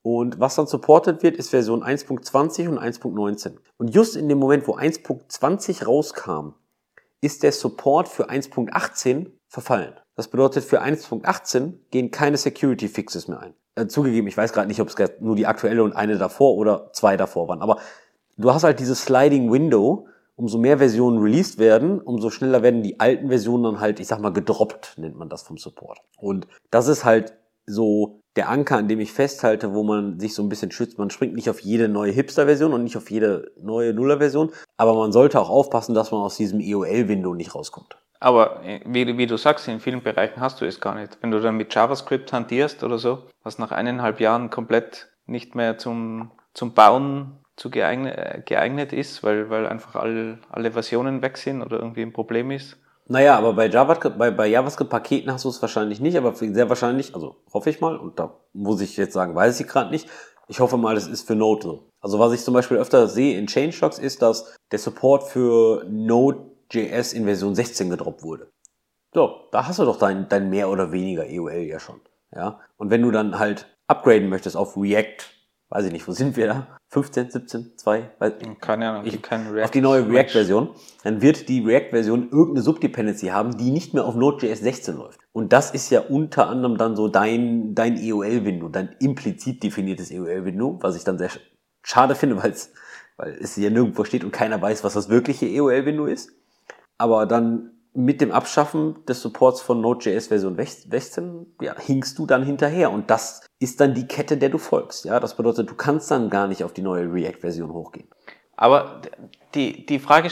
[0.01, 3.53] Und was dann supported wird, ist Version 1.20 und 1.19.
[3.77, 6.55] Und just in dem Moment, wo 1.20 rauskam,
[7.21, 9.93] ist der Support für 1.18 verfallen.
[10.17, 13.53] Das bedeutet, für 1.18 gehen keine Security Fixes mehr ein.
[13.75, 16.91] Äh, zugegeben, ich weiß gerade nicht, ob es nur die aktuelle und eine davor oder
[16.91, 17.61] zwei davor waren.
[17.61, 17.77] Aber
[18.35, 20.07] du hast halt dieses Sliding Window.
[20.35, 24.19] Umso mehr Versionen released werden, umso schneller werden die alten Versionen dann halt, ich sag
[24.19, 25.99] mal, gedroppt, nennt man das vom Support.
[26.17, 27.33] Und das ist halt
[27.65, 30.97] so der Anker, an dem ich festhalte, wo man sich so ein bisschen schützt.
[30.97, 35.11] Man springt nicht auf jede neue Hipster-Version und nicht auf jede neue Nuller-Version, aber man
[35.11, 37.97] sollte auch aufpassen, dass man aus diesem EOL-Window nicht rauskommt.
[38.19, 41.17] Aber äh, wie, wie, du sagst, in vielen Bereichen hast du es gar nicht.
[41.21, 45.77] Wenn du dann mit JavaScript hantierst oder so, was nach eineinhalb Jahren komplett nicht mehr
[45.77, 51.37] zum, zum Bauen zu geeignet, äh, geeignet ist, weil, weil einfach all, alle Versionen weg
[51.37, 52.77] sind oder irgendwie ein Problem ist,
[53.11, 57.13] naja, aber bei JavaScript, bei, bei JavaScript-Paketen hast du es wahrscheinlich nicht, aber sehr wahrscheinlich,
[57.13, 60.07] also hoffe ich mal, und da muss ich jetzt sagen, weiß ich gerade nicht.
[60.47, 61.89] Ich hoffe mal, das ist für Node so.
[61.99, 67.11] Also was ich zum Beispiel öfter sehe in Changelogs ist, dass der Support für Node.js
[67.11, 68.49] in Version 16 gedroppt wurde.
[69.13, 71.99] So, da hast du doch dein, dein mehr oder weniger EOL ja schon.
[72.33, 72.61] Ja.
[72.77, 75.25] Und wenn du dann halt upgraden möchtest auf React,
[75.71, 76.77] weiß ich nicht, wo sind wir da?
[76.89, 80.69] 15, 17, 2, weiß Keine Ahnung, ich, React auf die neue React-Version,
[81.03, 85.21] dann wird die React-Version irgendeine Subdependency haben, die nicht mehr auf Node.js 16 läuft.
[85.31, 90.79] Und das ist ja unter anderem dann so dein, dein EOL-Window, dein implizit definiertes EOL-Window,
[90.81, 91.29] was ich dann sehr
[91.83, 92.73] schade finde, weil es,
[93.15, 96.33] weil es hier nirgendwo steht und keiner weiß, was das wirkliche EOL-Window ist.
[96.97, 102.43] Aber dann mit dem Abschaffen des Supports von Node.js Version 16 ja, hinkst du dann
[102.43, 105.05] hinterher und das ist dann die Kette, der du folgst.
[105.05, 108.07] Ja, das bedeutet, du kannst dann gar nicht auf die neue React-Version hochgehen.
[108.55, 109.01] Aber
[109.55, 110.29] die, die Frage,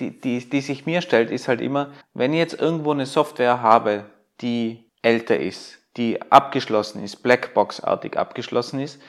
[0.00, 3.60] die, die, die sich mir stellt, ist halt immer, wenn ich jetzt irgendwo eine Software
[3.62, 4.06] habe,
[4.40, 9.00] die älter ist, die abgeschlossen ist, Blackbox-artig abgeschlossen ist,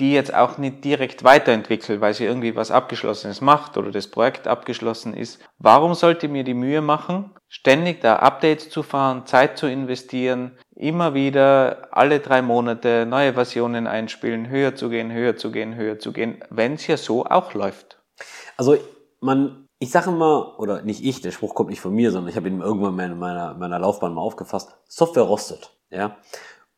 [0.00, 4.48] die jetzt auch nicht direkt weiterentwickelt, weil sie irgendwie was Abgeschlossenes macht oder das Projekt
[4.48, 5.40] abgeschlossen ist.
[5.58, 11.12] Warum sollte mir die Mühe machen, ständig da Updates zu fahren, Zeit zu investieren, immer
[11.12, 16.12] wieder alle drei Monate neue Versionen einspielen, höher zu gehen, höher zu gehen, höher zu
[16.12, 18.02] gehen, wenn es ja so auch läuft?
[18.56, 18.78] Also
[19.20, 22.36] man, ich sage immer, oder nicht ich, der Spruch kommt nicht von mir, sondern ich
[22.36, 25.76] habe ihn irgendwann in meiner, meiner Laufbahn mal aufgefasst, Software rostet.
[25.90, 26.16] Ja?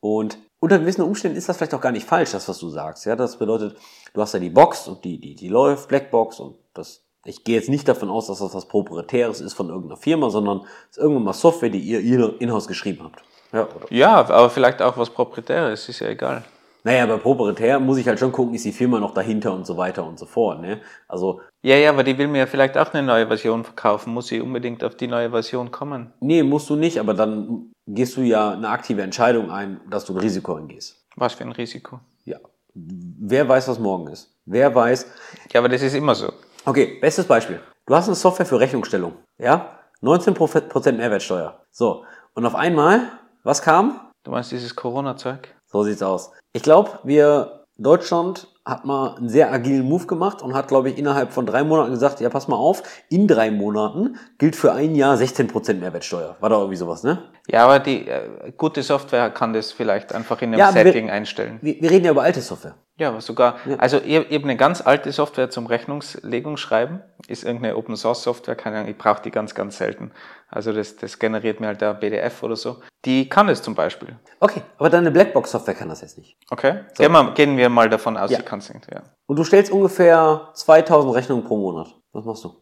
[0.01, 3.05] Und unter gewissen Umständen ist das vielleicht auch gar nicht falsch, das, was du sagst.
[3.05, 3.77] Ja, das bedeutet,
[4.15, 7.57] du hast ja die Box und die, die, die läuft, Blackbox und das, ich gehe
[7.57, 11.03] jetzt nicht davon aus, dass das was Proprietäres ist von irgendeiner Firma, sondern es ist
[11.03, 13.25] irgendwann mal Software, die ihr, ihr in-house geschrieben habt.
[13.53, 13.93] Ja, oder?
[13.93, 16.45] ja, aber vielleicht auch was Proprietäres, ist ja egal.
[16.85, 19.77] Naja, bei proprietär muss ich halt schon gucken, ist die Firma noch dahinter und so
[19.77, 20.61] weiter und so fort.
[20.61, 20.81] Ne?
[21.09, 24.13] Also ja, ja, aber die will mir ja vielleicht auch eine neue Version verkaufen.
[24.13, 26.13] Muss sie unbedingt auf die neue Version kommen?
[26.21, 30.15] Nee, musst du nicht, aber dann gehst du ja eine aktive Entscheidung ein, dass du
[30.15, 31.05] ein Risiko eingehst.
[31.17, 32.01] Was für ein Risiko?
[32.25, 32.39] Ja.
[32.75, 34.35] Wer weiß, was morgen ist?
[34.47, 35.07] Wer weiß.
[35.53, 36.33] Ja, aber das ist immer so.
[36.65, 37.61] Okay, bestes Beispiel.
[37.87, 39.15] Du hast eine Software für Rechnungsstellung.
[39.39, 39.79] Ja?
[40.03, 41.61] 19% Mehrwertsteuer.
[41.71, 42.05] So.
[42.35, 43.09] Und auf einmal,
[43.43, 44.01] was kam?
[44.25, 45.55] Du meinst dieses Corona-Zeug?
[45.67, 46.33] So sieht's aus.
[46.53, 50.97] Ich glaube, wir Deutschland hat mal einen sehr agilen Move gemacht und hat, glaube ich,
[50.97, 54.95] innerhalb von drei Monaten gesagt, ja, pass mal auf, in drei Monaten gilt für ein
[54.95, 56.37] Jahr 16% Mehrwertsteuer.
[56.39, 57.25] War da irgendwie sowas, ne?
[57.49, 61.13] Ja, aber die äh, gute Software kann das vielleicht einfach in einem ja, Setting wir,
[61.13, 61.59] einstellen.
[61.61, 62.77] Wir, wir, reden ja über alte Software.
[62.99, 63.77] Ja, aber sogar, ja.
[63.79, 68.77] also eben eine ganz alte Software zum Rechnungslegung schreiben, ist irgendeine Open Source Software, keine
[68.77, 70.13] Ahnung, ich brauche die ganz, ganz selten.
[70.53, 72.77] Also das, das generiert mir halt der PDF oder so.
[73.05, 74.17] Die kann es zum Beispiel.
[74.39, 76.37] Okay, aber deine Blackbox-Software kann das jetzt nicht.
[76.51, 77.03] Okay, so.
[77.03, 78.39] gehen, wir, gehen wir mal davon aus, ja.
[78.39, 79.03] sie kann es nicht, ja.
[79.27, 81.95] Und du stellst ungefähr 2000 Rechnungen pro Monat.
[82.13, 82.55] Was machst du?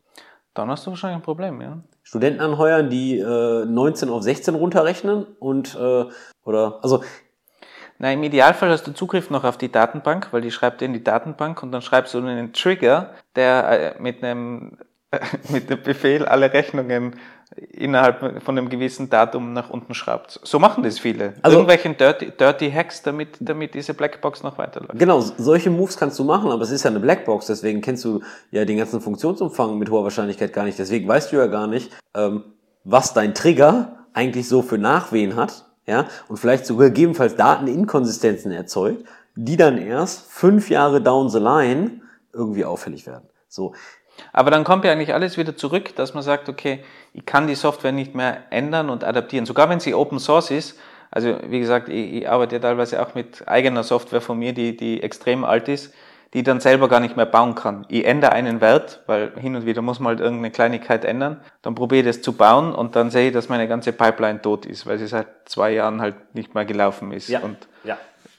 [0.55, 1.79] Dann hast du wahrscheinlich ein Problem, ja.
[2.03, 6.07] Studenten anheuern, die äh, 19 auf 16 runterrechnen und äh,
[6.45, 7.03] oder also
[8.03, 11.05] na, im Idealfall hast du Zugriff noch auf die Datenbank, weil die schreibt in die
[11.05, 14.79] Datenbank und dann schreibst du einen Trigger, der äh, mit einem,
[15.51, 17.17] mit dem Befehl alle Rechnungen
[17.57, 20.41] innerhalb von einem gewissen Datum nach unten schraubt.
[20.45, 21.35] So machen das viele.
[21.43, 24.99] Also, Irgendwelchen dirty, dirty Hacks, damit, damit diese Blackbox noch weiterläuft.
[24.99, 28.21] Genau, solche Moves kannst du machen, aber es ist ja eine Blackbox, deswegen kennst du
[28.51, 30.79] ja den ganzen Funktionsumfang mit hoher Wahrscheinlichkeit gar nicht.
[30.79, 32.45] Deswegen weißt du ja gar nicht, ähm,
[32.85, 39.05] was dein Trigger eigentlich so für Nachwehen hat ja, und vielleicht sogar gegebenenfalls Dateninkonsistenzen erzeugt,
[39.35, 43.29] die dann erst fünf Jahre down the line irgendwie auffällig werden.
[43.49, 43.75] So.
[44.33, 47.55] Aber dann kommt ja eigentlich alles wieder zurück, dass man sagt, okay, ich kann die
[47.55, 49.47] Software nicht mehr ändern und adaptieren.
[49.47, 50.79] Sogar wenn sie Open Source ist.
[51.11, 54.77] Also wie gesagt, ich, ich arbeite ja teilweise auch mit eigener Software von mir, die,
[54.77, 55.93] die extrem alt ist,
[56.33, 57.85] die ich dann selber gar nicht mehr bauen kann.
[57.89, 61.41] Ich ändere einen Wert, weil hin und wieder muss man halt irgendeine Kleinigkeit ändern.
[61.63, 64.67] Dann probiere ich das zu bauen und dann sehe ich, dass meine ganze Pipeline tot
[64.67, 67.41] ist, weil sie seit zwei Jahren halt nicht mehr gelaufen ist Ja.
[67.41, 67.99] und Ja.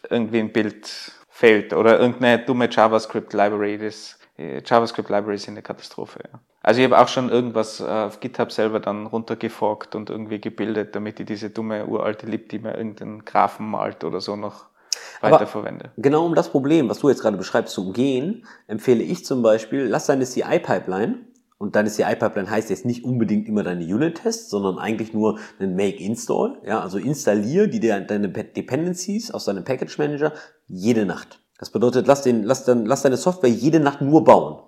[0.09, 0.89] irgendwie ein Bild
[1.29, 3.79] fehlt oder irgendeine dumme JavaScript-Library.
[3.79, 4.17] Das
[4.65, 6.19] JavaScript-Library ist eine Katastrophe.
[6.31, 6.39] Ja.
[6.61, 10.95] Also ich habe auch schon irgendwas äh, auf GitHub selber dann runtergeforkt und irgendwie gebildet,
[10.95, 14.65] damit ich diese dumme uralte Lib, die mir irgendeinen Graphen malt oder so noch
[15.21, 15.91] Aber- weiterverwende.
[15.97, 19.85] Genau um das Problem, was du jetzt gerade beschreibst, zu umgehen, empfehle ich zum Beispiel,
[19.85, 21.25] lass deine CI-Pipeline,
[21.57, 26.57] und deine CI-Pipeline heißt jetzt nicht unbedingt immer deine Unit-Tests, sondern eigentlich nur einen Make-Install.
[26.65, 30.33] Ja, also installier die de- deine Pe- Dependencies aus deinem Package Manager
[30.67, 31.39] jede Nacht.
[31.61, 34.63] Das bedeutet, lass, den, lass, dann, lass deine Software jede Nacht nur bauen.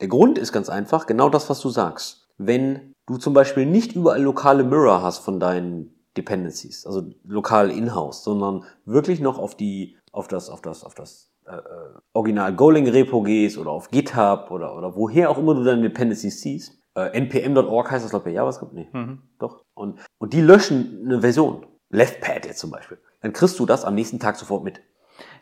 [0.00, 2.26] Der Grund ist ganz einfach, genau das, was du sagst.
[2.38, 8.24] Wenn du zum Beispiel nicht überall lokale Mirror hast von deinen Dependencies, also lokal in-house,
[8.24, 12.88] sondern wirklich noch auf die, auf das, auf das, auf das äh, äh, Original Golang
[12.88, 16.78] Repo gehst oder auf GitHub oder, oder woher auch immer du deine Dependencies siehst.
[16.94, 18.72] Äh, npm.org heißt das, glaube ich, bei JavaScript?
[18.72, 19.20] Nee, Mhm.
[19.38, 19.64] doch.
[19.74, 21.66] Und, und die löschen eine Version.
[21.90, 22.96] Leftpad jetzt zum Beispiel.
[23.20, 24.80] Dann kriegst du das am nächsten Tag sofort mit.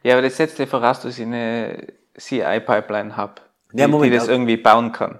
[0.02, 1.86] Ja, aber das setzt ja voraus, dass ich eine
[2.18, 3.34] CI-Pipeline habe,
[3.72, 5.18] die, Ja, Moment, die das aber- irgendwie bauen kann.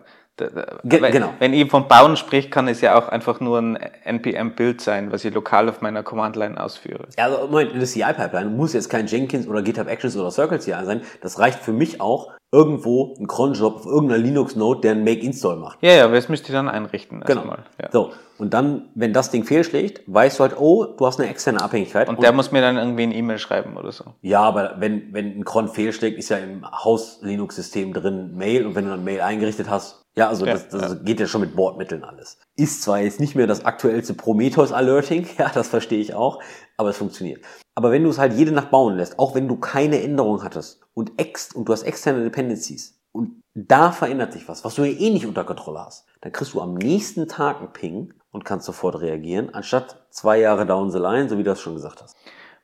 [0.84, 1.34] Ge- wenn, genau.
[1.38, 5.22] Wenn ich vom Bauen spricht, kann es ja auch einfach nur ein NPM-Bild sein, was
[5.26, 7.06] ich lokal auf meiner Command-Line ausführe.
[7.18, 10.70] Ja, also Moment, eine CI-Pipeline muss jetzt kein Jenkins oder GitHub Actions oder Circle CI
[10.84, 11.02] sein.
[11.20, 15.78] Das reicht für mich auch irgendwo ein Cronjob auf irgendeiner Linux-Node, der einen Make-Install macht.
[15.82, 17.40] Ja, ja, das müsste ich dann einrichten Genau.
[17.42, 17.64] erstmal.
[17.80, 17.88] Ja.
[17.92, 18.10] So.
[18.38, 22.08] Und dann, wenn das Ding fehlschlägt, weißt du halt, oh, du hast eine externe Abhängigkeit.
[22.08, 24.04] Und der muss mir dann irgendwie ein E-Mail schreiben oder so.
[24.22, 28.84] ja, aber wenn, wenn ein Cron fehlschlägt, ist ja im Haus-Linux-System drin Mail und wenn
[28.84, 32.04] du dann Mail eingerichtet hast, ja, also Ja, das, das geht ja schon mit Bordmitteln
[32.04, 32.38] alles.
[32.54, 36.42] Ist zwar jetzt nicht mehr das aktuellste Prometheus-Alerting, ja, das verstehe ich auch,
[36.76, 37.42] aber es funktioniert.
[37.74, 40.83] Aber wenn du es halt jede Nacht bauen lässt, auch wenn du keine Änderung hattest
[40.92, 44.92] und, ex und du hast externe Dependencies und da verändert sich was, was du ja
[44.92, 48.66] eh nicht unter Kontrolle hast, dann kriegst du am nächsten Tag einen Ping und kannst
[48.66, 52.14] sofort reagieren, anstatt zwei Jahre down the line, so wie du das schon gesagt hast.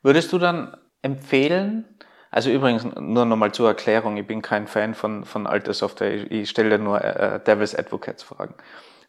[0.03, 1.87] Würdest du dann empfehlen,
[2.37, 6.31] also übrigens nur nochmal zur Erklärung, ich bin kein Fan von, von alter Software, ich,
[6.31, 8.53] ich stelle nur äh, Devil's Advocates Fragen.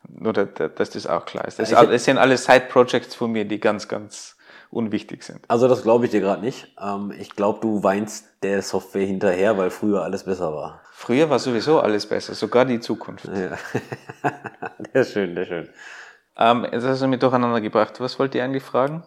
[0.08, 1.60] Nur, dass, dass das auch klar ist.
[1.60, 4.38] Das sind alle Side-Projects von mir, die ganz, ganz
[4.72, 5.42] unwichtig sind.
[5.50, 6.74] Also das glaube ich dir gerade nicht.
[6.82, 10.80] Ähm, ich glaube, du weinst der Software hinterher, weil früher alles besser war.
[10.94, 13.26] Früher war sowieso alles besser, sogar die Zukunft.
[13.26, 13.58] Ja.
[14.94, 15.70] der ist schön, der ist schön.
[16.38, 18.00] Ähm, jetzt hast du mich durcheinander gebracht.
[18.00, 19.04] Was wollt ihr eigentlich fragen?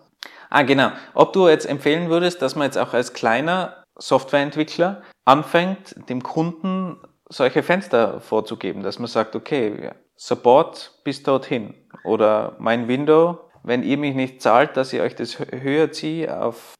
[0.50, 0.90] Ah, genau.
[1.14, 6.98] Ob du jetzt empfehlen würdest, dass man jetzt auch als kleiner Softwareentwickler anfängt, dem Kunden
[7.28, 11.74] solche Fenster vorzugeben, dass man sagt, okay, Support bis dorthin.
[12.04, 16.42] Oder mein Window, wenn ihr mich nicht zahlt, dass ich euch das hö- höher ziehe
[16.42, 16.74] auf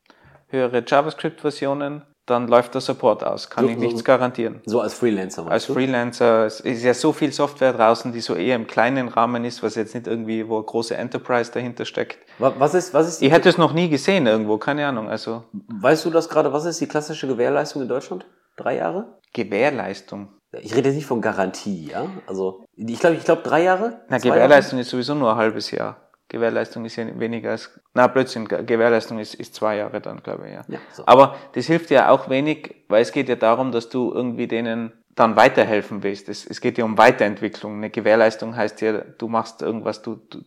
[0.49, 3.51] höhere JavaScript-Versionen, dann läuft der Support aus.
[3.51, 4.61] Kann So- ich nichts garantieren.
[4.67, 5.51] So als Freelancer.
[5.51, 5.75] Als du?
[5.75, 9.63] Freelancer es ist ja so viel Software draußen, die so eher im kleinen Rahmen ist,
[9.63, 12.19] was jetzt nicht irgendwie, wo eine große Enterprise dahinter steckt.
[12.39, 15.09] Wa- Was ist, was ist Ich hätte es noch nie gesehen irgendwo, keine Ahnung.
[15.09, 18.27] Also weißt du das gerade, was ist die klassische Gewährleistung in Deutschland?
[18.57, 19.07] Drei Jahre?
[19.33, 20.29] Gewährleistung.
[20.53, 22.07] Ich rede jetzt nicht von Garantie, ja?
[22.27, 24.01] Also, ich glaube, ich glaube drei Jahre?
[24.09, 25.97] Na, Gewährleistung ist sowieso nur ein halbes Jahr.
[26.31, 30.47] Gewährleistung ist ja weniger als, na, Blödsinn, Ge- Gewährleistung ist, ist zwei Jahre dann, glaube
[30.47, 30.63] ich, ja.
[30.69, 31.03] Ja, so.
[31.05, 34.93] Aber das hilft ja auch wenig, weil es geht ja darum, dass du irgendwie denen
[35.17, 36.29] dann weiterhelfen willst.
[36.29, 37.75] Es, es geht ja um Weiterentwicklung.
[37.77, 40.39] Eine Gewährleistung heißt ja, du machst irgendwas, du, du,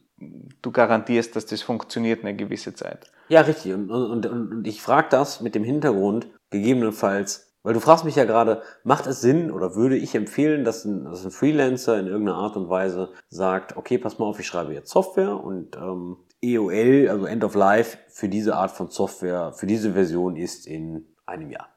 [0.61, 3.11] du garantierst, dass das funktioniert eine gewisse Zeit.
[3.27, 3.73] Ja, richtig.
[3.73, 8.15] Und, und, und, und ich frage das mit dem Hintergrund, gegebenenfalls, weil du fragst mich
[8.15, 12.07] ja gerade, macht es Sinn oder würde ich empfehlen, dass ein, dass ein Freelancer in
[12.07, 16.17] irgendeiner Art und Weise sagt, okay, pass mal auf, ich schreibe jetzt Software und ähm,
[16.41, 21.07] EOL, also End of Life, für diese Art von Software, für diese Version ist in
[21.25, 21.69] einem Jahr.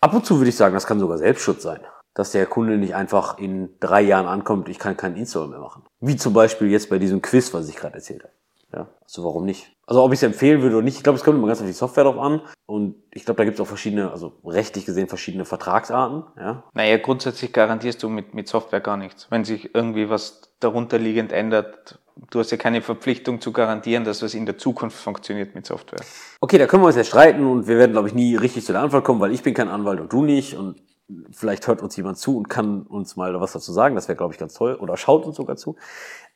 [0.00, 1.80] Ab und zu würde ich sagen, das kann sogar Selbstschutz sein.
[2.14, 5.84] Dass der Kunde nicht einfach in drei Jahren ankommt, ich kann keinen Install mehr machen.
[6.00, 8.32] Wie zum Beispiel jetzt bei diesem Quiz, was ich gerade erzählt habe.
[8.72, 9.74] Ja, also warum nicht?
[9.86, 11.66] Also ob ich es empfehlen würde oder nicht, ich glaube, es kommt immer ganz auf
[11.66, 12.42] die Software drauf an.
[12.66, 16.24] Und ich glaube, da gibt es auch verschiedene, also rechtlich gesehen verschiedene Vertragsarten.
[16.36, 19.26] Ja, Naja, grundsätzlich garantierst du mit, mit Software gar nichts.
[19.30, 21.98] Wenn sich irgendwie was darunterliegend ändert,
[22.30, 26.00] du hast ja keine Verpflichtung zu garantieren, dass was in der Zukunft funktioniert mit Software.
[26.40, 28.72] Okay, da können wir uns ja streiten und wir werden, glaube ich, nie richtig zu
[28.72, 30.54] der Antwort kommen, weil ich bin kein Anwalt und du nicht.
[30.54, 30.82] Und
[31.30, 33.94] vielleicht hört uns jemand zu und kann uns mal was dazu sagen.
[33.94, 34.74] Das wäre, glaube ich, ganz toll.
[34.74, 35.76] Oder schaut uns sogar zu.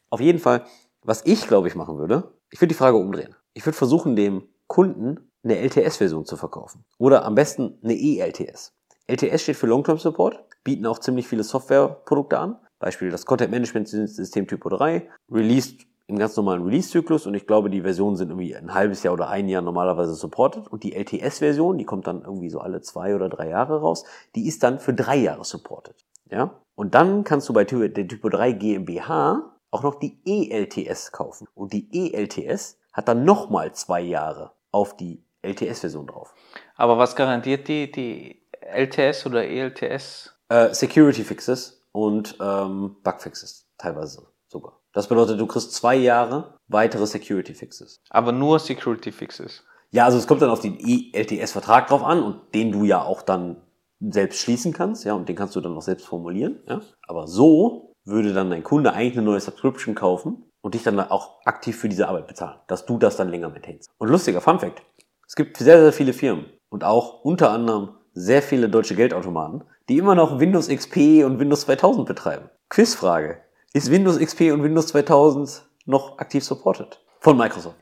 [0.08, 0.64] Auf jeden Fall,
[1.04, 3.34] was ich, glaube ich, machen würde, ich würde die Frage umdrehen.
[3.54, 6.84] Ich würde versuchen, dem Kunden eine LTS-Version zu verkaufen.
[6.98, 8.72] Oder am besten eine ELTS.
[9.06, 12.56] LTS steht für Long-Term Support, bieten auch ziemlich viele Softwareprodukte an.
[12.78, 17.70] Beispiel das Content Management System Typo 3, released im ganz normalen Release-Zyklus und ich glaube,
[17.70, 21.78] die Versionen sind irgendwie ein halbes Jahr oder ein Jahr normalerweise supported und die LTS-Version,
[21.78, 24.92] die kommt dann irgendwie so alle zwei oder drei Jahre raus, die ist dann für
[24.92, 25.94] drei Jahre supported.
[26.30, 26.60] Ja?
[26.74, 31.48] Und dann kannst du bei der Typo 3 GmbH auch noch die ELTS kaufen.
[31.54, 36.34] Und die ELTS hat dann nochmal zwei Jahre auf die LTS-Version drauf.
[36.76, 40.34] Aber was garantiert die, die LTS oder ELTS?
[40.48, 44.78] Äh, Security Fixes und ähm, Bugfixes teilweise sogar.
[44.92, 48.02] Das bedeutet, du kriegst zwei Jahre weitere Security Fixes.
[48.10, 49.64] Aber nur Security Fixes.
[49.90, 53.22] Ja, also es kommt dann auf den ELTS-Vertrag drauf an und den du ja auch
[53.22, 53.56] dann
[54.00, 56.80] selbst schließen kannst, ja, und den kannst du dann auch selbst formulieren, ja.
[57.06, 61.44] Aber so würde dann dein Kunde eigentlich eine neue Subscription kaufen und dich dann auch
[61.44, 63.90] aktiv für diese Arbeit bezahlen, dass du das dann länger maintainst.
[63.98, 64.82] Und lustiger Fun Fact.
[65.26, 69.98] Es gibt sehr, sehr viele Firmen und auch unter anderem sehr viele deutsche Geldautomaten, die
[69.98, 72.50] immer noch Windows XP und Windows 2000 betreiben.
[72.68, 73.38] Quizfrage.
[73.72, 77.00] Ist Windows XP und Windows 2000 noch aktiv supported?
[77.20, 77.76] Von Microsoft.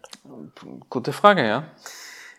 [0.88, 1.64] Gute Frage, ja.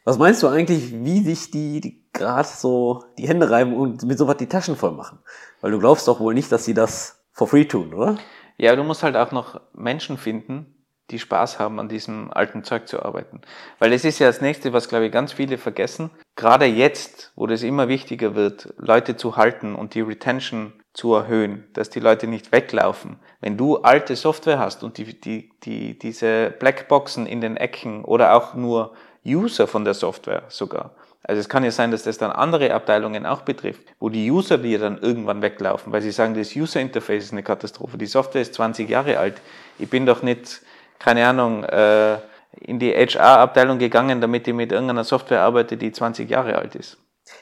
[0.04, 4.18] Was meinst du eigentlich, wie sich die, die gerade so die Hände reiben und mit
[4.18, 5.20] sowas die Taschen voll machen?
[5.62, 8.18] Weil du glaubst doch wohl nicht, dass sie das for free tun, oder?
[8.58, 10.76] Ja, du musst halt auch noch Menschen finden,
[11.12, 13.42] die Spaß haben, an diesem alten Zeug zu arbeiten.
[13.80, 16.10] Weil es ist ja das nächste, was, glaube ich, ganz viele vergessen.
[16.36, 21.68] Gerade jetzt, wo das immer wichtiger wird, Leute zu halten und die Retention zu erhöhen,
[21.74, 23.20] dass die Leute nicht weglaufen.
[23.40, 28.36] Wenn du alte Software hast und die, die, die, diese Blackboxen in den Ecken oder
[28.36, 28.94] auch nur
[29.26, 30.96] User von der Software sogar.
[31.24, 34.58] Also es kann ja sein, dass das dann andere Abteilungen auch betrifft, wo die User
[34.58, 37.98] dir dann irgendwann weglaufen, weil sie sagen, das User Interface ist eine Katastrophe.
[37.98, 39.36] Die Software ist 20 Jahre alt.
[39.78, 40.62] Ich bin doch nicht
[41.02, 42.18] keine Ahnung, äh,
[42.60, 46.98] in die HR-Abteilung gegangen, damit ich mit irgendeiner Software arbeite, die 20 Jahre alt ist.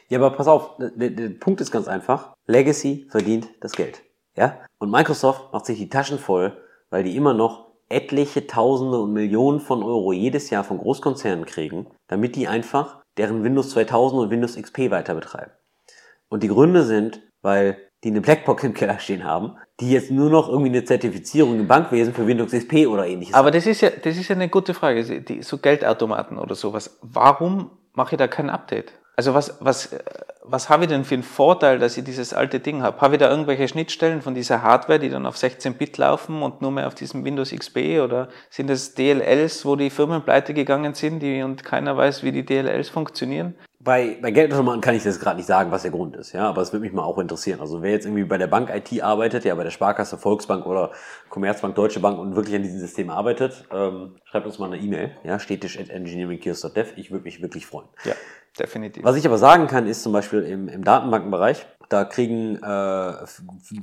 [0.08, 2.34] Ja, aber pass auf, der, der Punkt ist ganz einfach.
[2.48, 4.02] Legacy verdient das Geld.
[4.38, 4.60] Ja?
[4.78, 6.56] Und Microsoft macht sich die Taschen voll,
[6.90, 11.88] weil die immer noch etliche Tausende und Millionen von Euro jedes Jahr von Großkonzernen kriegen,
[12.08, 15.52] damit die einfach deren Windows 2000 und Windows XP weiter betreiben.
[16.30, 20.30] Und die Gründe sind, weil die eine Blackbox im Keller stehen haben, die jetzt nur
[20.30, 23.90] noch irgendwie eine Zertifizierung im Bankwesen für Windows XP oder ähnliches Aber das ist ja,
[23.90, 25.22] das ist ja eine gute Frage.
[25.22, 26.98] Die, so Geldautomaten oder sowas.
[27.02, 28.94] Warum mache ich da kein Update?
[29.20, 29.94] Also was, was,
[30.44, 33.02] was habe ich denn für einen Vorteil, dass ich dieses alte Ding habe?
[33.02, 36.72] Habe ich da irgendwelche Schnittstellen von dieser Hardware, die dann auf 16-Bit laufen und nur
[36.72, 38.00] mehr auf diesem Windows XP?
[38.02, 42.32] Oder sind das DLLs, wo die Firmen pleite gegangen sind die, und keiner weiß, wie
[42.32, 43.56] die DLLs funktionieren?
[43.82, 46.62] Bei, bei Geldautomaten kann ich das gerade nicht sagen, was der Grund ist, ja, aber
[46.62, 47.62] es würde mich mal auch interessieren.
[47.62, 50.92] Also wer jetzt irgendwie bei der Bank IT arbeitet, ja, bei der Sparkasse, Volksbank oder
[51.30, 55.12] Commerzbank, Deutsche Bank und wirklich an diesem System arbeitet, ähm, schreibt uns mal eine E-Mail,
[55.24, 56.92] ja, stetisch at engineeringkiosk.dev.
[56.98, 57.88] Ich würde mich wirklich freuen.
[58.04, 58.16] Ja,
[58.60, 59.04] definitiv.
[59.04, 63.14] Was ich aber sagen kann, ist zum Beispiel im, im Datenbankenbereich, da kriegen äh,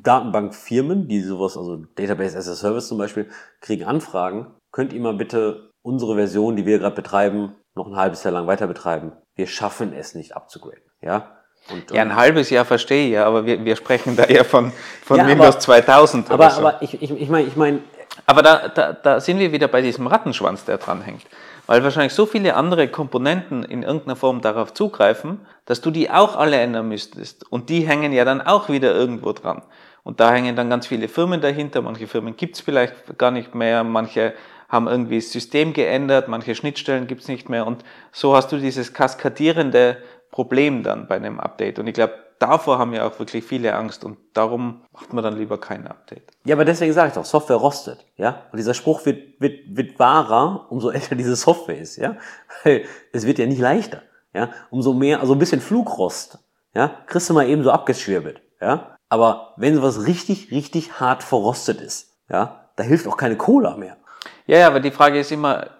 [0.02, 3.28] Datenbankfirmen, die sowas, also Database as a Service zum Beispiel,
[3.60, 4.54] kriegen Anfragen.
[4.70, 8.46] Könnt ihr mal bitte unsere Version, die wir gerade betreiben, noch ein halbes Jahr lang
[8.46, 9.12] weiter betreiben?
[9.36, 10.82] wir schaffen es nicht abzugraden.
[11.00, 11.36] Ja,
[11.70, 14.72] und, ja, ein halbes Jahr verstehe ich ja, aber wir, wir sprechen da eher von,
[15.04, 16.60] von ja, Windows aber, 2000 aber, so.
[16.60, 17.84] Aber ich, ich, ich meine, ich mein,
[18.24, 21.22] aber da, da, da sind wir wieder bei diesem Rattenschwanz, der dranhängt.
[21.66, 26.36] Weil wahrscheinlich so viele andere Komponenten in irgendeiner Form darauf zugreifen, dass du die auch
[26.36, 27.50] alle ändern müsstest.
[27.50, 29.62] Und die hängen ja dann auch wieder irgendwo dran.
[30.04, 31.82] Und da hängen dann ganz viele Firmen dahinter.
[31.82, 34.34] Manche Firmen gibt's vielleicht gar nicht mehr, manche
[34.68, 38.92] haben irgendwie das System geändert, manche Schnittstellen gibt's nicht mehr und so hast du dieses
[38.92, 39.98] kaskadierende
[40.30, 41.78] Problem dann bei einem Update.
[41.78, 45.36] Und ich glaube, davor haben ja auch wirklich viele Angst und darum macht man dann
[45.36, 46.30] lieber kein Update.
[46.44, 48.42] Ja, aber deswegen sage ich doch, Software rostet, ja.
[48.52, 52.16] Und dieser Spruch wird, wird, wird wahrer, umso älter diese Software ist, ja.
[52.64, 54.02] Weil es wird ja nicht leichter,
[54.34, 54.50] ja.
[54.70, 56.38] Umso mehr, also ein bisschen Flugrost,
[56.74, 58.96] ja, kriegst du mal eben so abgeschwirbelt, ja.
[59.08, 63.96] Aber wenn sowas richtig, richtig hart verrostet ist, ja, da hilft auch keine Cola mehr.
[64.46, 65.70] Ja, ja, aber die Frage ist immer,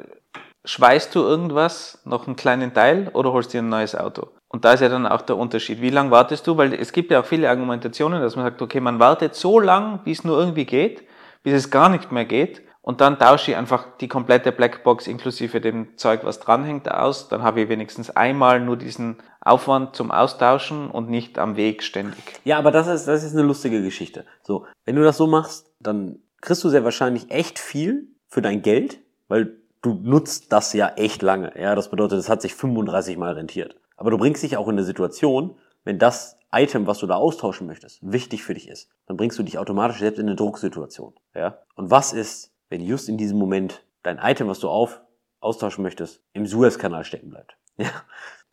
[0.65, 4.29] schweißt du irgendwas, noch einen kleinen Teil oder holst dir ein neues Auto?
[4.49, 5.81] Und da ist ja dann auch der Unterschied.
[5.81, 6.57] Wie lange wartest du?
[6.57, 10.01] Weil es gibt ja auch viele Argumentationen, dass man sagt, okay, man wartet so lang,
[10.05, 11.03] wie es nur irgendwie geht,
[11.43, 12.63] bis es gar nicht mehr geht.
[12.81, 17.29] Und dann tausche ich einfach die komplette Blackbox inklusive dem Zeug, was dranhängt, aus.
[17.29, 22.23] Dann habe ich wenigstens einmal nur diesen Aufwand zum Austauschen und nicht am Weg ständig.
[22.45, 24.25] Ja, aber das ist, das ist eine lustige Geschichte.
[24.45, 28.63] So, wenn du das so machst, dann kriegst du sehr wahrscheinlich echt viel für dein
[28.63, 31.53] Geld, weil du nutzt das ja echt lange.
[31.61, 33.77] Ja, das bedeutet, es hat sich 35 mal rentiert.
[33.97, 37.67] Aber du bringst dich auch in eine Situation, wenn das Item, was du da austauschen
[37.67, 41.15] möchtest, wichtig für dich ist, dann bringst du dich automatisch selbst in eine Drucksituation.
[41.35, 41.59] Ja?
[41.75, 45.01] Und was ist, wenn just in diesem Moment dein Item, was du auf,
[45.41, 47.57] austauschen möchtest, im Suezkanal stecken bleibt?
[47.79, 47.91] Ja?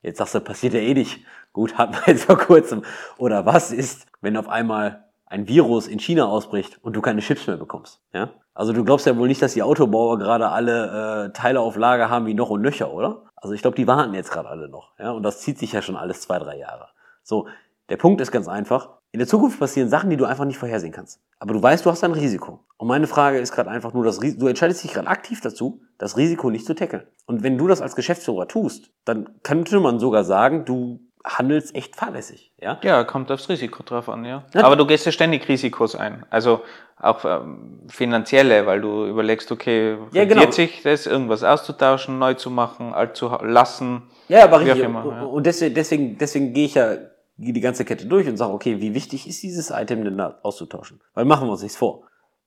[0.02, 1.22] Jetzt sagst du, passiert ja eh nicht.
[1.54, 2.84] Gut, hat man jetzt vor kurzem.
[3.18, 7.48] Oder was ist, wenn auf einmal ein Virus in China ausbricht und du keine Chips
[7.48, 8.02] mehr bekommst.
[8.14, 8.32] Ja?
[8.54, 12.10] Also du glaubst ja wohl nicht, dass die Autobauer gerade alle äh, Teile auf Lager
[12.10, 13.24] haben wie noch und nöcher, oder?
[13.44, 14.98] Also ich glaube, die warten jetzt gerade alle noch.
[14.98, 15.12] Ja?
[15.12, 16.88] Und das zieht sich ja schon alles zwei, drei Jahre.
[17.24, 17.48] So,
[17.90, 18.90] der Punkt ist ganz einfach.
[19.12, 21.22] In der Zukunft passieren Sachen, die du einfach nicht vorhersehen kannst.
[21.40, 22.62] Aber du weißt, du hast ein Risiko.
[22.78, 26.16] Und meine Frage ist gerade einfach nur, dass du entscheidest dich gerade aktiv dazu, das
[26.16, 27.04] Risiko nicht zu tackeln.
[27.26, 31.96] Und wenn du das als Geschäftsführer tust, dann könnte man sogar sagen, du handelst echt
[31.96, 32.54] fahrlässig.
[32.60, 34.46] Ja, ja kommt aufs Risiko drauf an, ja.
[34.54, 34.64] ja.
[34.64, 36.26] Aber du gehst ja ständig Risikos ein.
[36.30, 36.62] Also
[37.04, 40.50] auch ähm, finanzielle, weil du überlegst, okay, ja, genau.
[40.52, 44.04] sich das, irgendwas auszutauschen, neu zu machen, alt zu lassen.
[44.30, 44.84] Ja, aber richtig.
[44.84, 45.24] Immer, ja.
[45.24, 46.96] Und deswegen, deswegen, deswegen gehe ich ja
[47.38, 51.02] die ganze Kette durch und sage, okay, wie wichtig ist dieses Item denn da auszutauschen?
[51.14, 52.04] Weil machen wir uns nichts vor.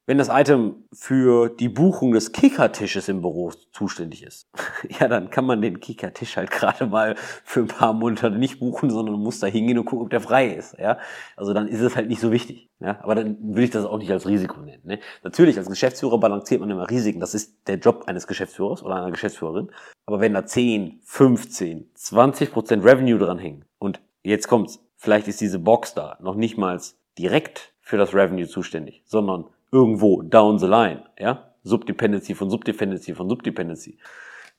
[0.08, 4.46] Wenn das Item für die Buchung des Kickertisches im Büro zuständig ist,
[5.00, 8.88] ja, dann kann man den Kickertisch halt gerade mal für ein paar Monate nicht buchen,
[8.88, 10.78] sondern muss da hingehen und gucken, ob der frei ist.
[10.78, 10.98] Ja,
[11.34, 12.70] also dann ist es halt nicht so wichtig.
[12.78, 14.82] Ja, aber dann würde ich das auch nicht als Risiko nennen.
[14.84, 15.00] Ne?
[15.24, 17.18] Natürlich, als Geschäftsführer balanciert man immer Risiken.
[17.18, 19.72] Das ist der Job eines Geschäftsführers oder einer Geschäftsführerin.
[20.04, 25.40] Aber wenn da 10, 15, 20 Prozent Revenue dran hängen und jetzt kommt's, vielleicht ist
[25.40, 26.80] diese Box da noch nicht mal
[27.18, 31.52] direkt für das Revenue zuständig, sondern irgendwo down the line, ja?
[31.62, 33.98] Subdependency von Subdependency von Subdependency.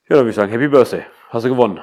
[0.09, 1.79] Ja, dann würde ich sagen, Happy Birthday, hast du gewonnen.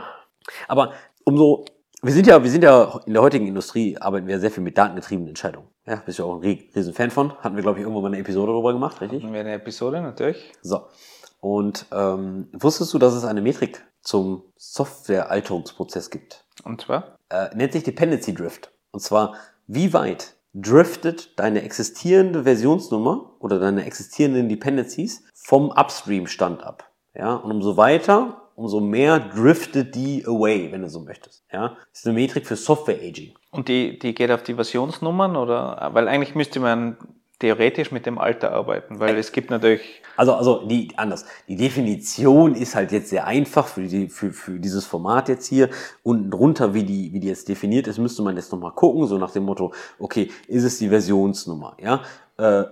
[0.68, 0.92] Aber
[1.24, 1.64] umso,
[2.02, 4.76] wir sind ja, wir sind ja in der heutigen Industrie arbeiten wir sehr viel mit
[4.76, 5.68] datengetriebenen Entscheidungen.
[5.86, 7.34] Ja, bist du auch ein riesen Fan von.
[7.38, 9.22] Hatten wir, glaube ich, irgendwo mal eine Episode darüber gemacht, richtig?
[9.22, 10.52] Hatten wir eine Episode, natürlich.
[10.62, 10.86] So.
[11.40, 16.44] Und ähm, wusstest du, dass es eine Metrik zum Software-Alterungsprozess gibt?
[16.64, 17.18] Und zwar?
[17.28, 18.72] Äh, nennt sich Dependency Drift.
[18.92, 19.34] Und zwar,
[19.66, 26.90] wie weit driftet deine existierende Versionsnummer oder deine existierenden Dependencies vom Upstream-Stand ab.
[27.14, 31.44] Ja, und umso weiter, umso mehr driftet die away, wenn du so möchtest.
[31.52, 33.34] Ja, das ist eine Metrik für Software Aging.
[33.50, 36.96] Und die, die geht auf die Versionsnummern oder, weil eigentlich müsste man
[37.38, 40.02] theoretisch mit dem Alter arbeiten, weil es gibt natürlich.
[40.16, 41.24] Also, also die anders.
[41.48, 45.70] Die Definition ist halt jetzt sehr einfach für, die, für, für dieses Format jetzt hier.
[46.02, 49.18] Unten drunter, wie die, wie die jetzt definiert ist, müsste man jetzt nochmal gucken, so
[49.18, 52.02] nach dem Motto, okay, ist es die Versionsnummer, ja?
[52.36, 52.64] Äh,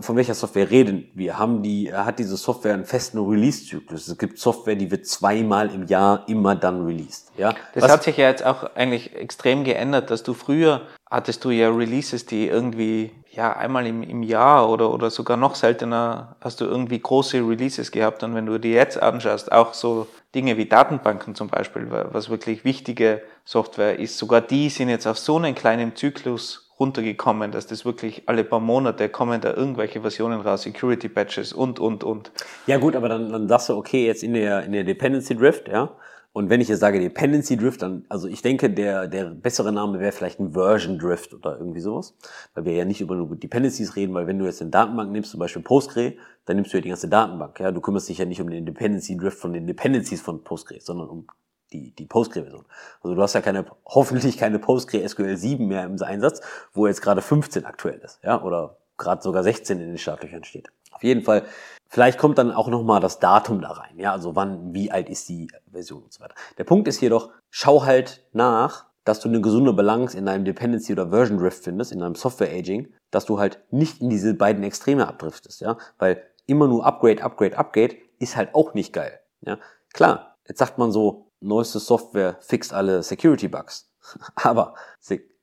[0.00, 1.38] von welcher Software reden wir?
[1.38, 4.08] Haben die, hat diese Software einen festen Release-Zyklus?
[4.08, 7.32] Es gibt Software, die wird zweimal im Jahr immer dann released.
[7.36, 7.54] Ja?
[7.74, 7.92] Das Was?
[7.92, 12.24] hat sich ja jetzt auch eigentlich extrem geändert, dass du früher hattest du ja Releases,
[12.26, 16.98] die irgendwie ja einmal im, im Jahr oder, oder sogar noch seltener hast du irgendwie
[16.98, 18.22] große Releases gehabt.
[18.22, 22.64] Und wenn du dir jetzt anschaust, auch so Dinge wie Datenbanken zum Beispiel, was wirklich
[22.64, 27.84] wichtige Software ist, sogar die sind jetzt auf so einen kleinen Zyklus runtergekommen, dass das
[27.84, 32.32] wirklich alle paar Monate kommen da irgendwelche Versionen raus, Security Patches und, und, und.
[32.66, 35.68] Ja gut, aber dann, dann sagst du, okay, jetzt in der, in der Dependency Drift,
[35.68, 35.94] ja.
[36.32, 39.98] Und wenn ich jetzt sage Dependency Drift, dann, also ich denke, der, der bessere Name
[39.98, 42.16] wäre vielleicht ein Version Drift oder irgendwie sowas.
[42.54, 45.32] Weil wir ja nicht über nur Dependencies reden, weil wenn du jetzt eine Datenbank nimmst,
[45.32, 46.14] zum Beispiel Postgre,
[46.46, 47.72] dann nimmst du ja die ganze Datenbank, ja.
[47.72, 51.08] Du kümmerst dich ja nicht um den Dependency Drift von den Dependencies von Postgre, sondern
[51.08, 51.26] um
[51.72, 52.64] die, die PostgreSQL-Version.
[53.02, 56.40] Also du hast ja keine, hoffentlich keine PostgreSQL 7 mehr im Einsatz,
[56.72, 60.68] wo jetzt gerade 15 aktuell ist, ja, oder gerade sogar 16 in den Startlöchern steht.
[60.92, 61.44] Auf jeden Fall,
[61.88, 65.28] vielleicht kommt dann auch nochmal das Datum da rein, ja, also wann, wie alt ist
[65.28, 66.34] die Version und so weiter.
[66.58, 70.92] Der Punkt ist jedoch, schau halt nach, dass du eine gesunde Balance in deinem Dependency
[70.92, 74.62] oder Version Drift findest, in deinem Software Aging, dass du halt nicht in diese beiden
[74.62, 79.58] Extreme abdriftest, ja, weil immer nur Upgrade, Upgrade, Upgrade ist halt auch nicht geil, ja.
[79.92, 83.90] Klar, jetzt sagt man so, neueste Software fixt alle Security Bugs.
[84.36, 84.74] Aber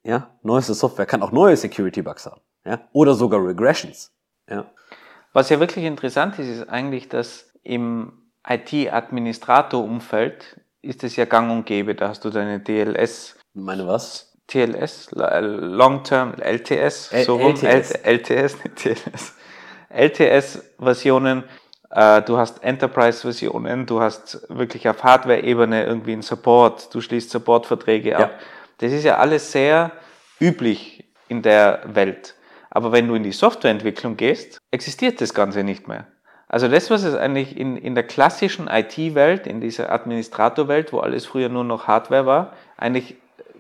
[0.03, 4.11] ja, neueste Software kann auch neue Security Bugs haben, ja, oder sogar Regressions,
[4.49, 4.65] ja.
[5.33, 8.13] Was ja wirklich interessant ist, ist eigentlich, dass im
[8.47, 11.95] IT-Administrator-Umfeld ist es ja gang und gäbe.
[11.95, 13.35] Da hast du deine DLS.
[13.53, 14.33] Meine was?
[14.47, 19.33] TLS, Long-Term, LTS, so rum, LTS, LTS, nicht TLS.
[19.89, 21.43] LTS-Versionen,
[21.89, 28.31] du hast Enterprise-Versionen, du hast wirklich auf Hardware-Ebene irgendwie einen Support, du schließt Support-Verträge ab.
[28.31, 28.39] Ja.
[28.79, 29.91] Das ist ja alles sehr
[30.39, 32.35] üblich in der Welt.
[32.69, 36.05] Aber wenn du in die Softwareentwicklung gehst, existiert das Ganze nicht mehr.
[36.49, 41.25] Also das, was es eigentlich in, in der klassischen IT-Welt, in dieser Administrator-Welt, wo alles
[41.25, 43.15] früher nur noch Hardware war, eigentlich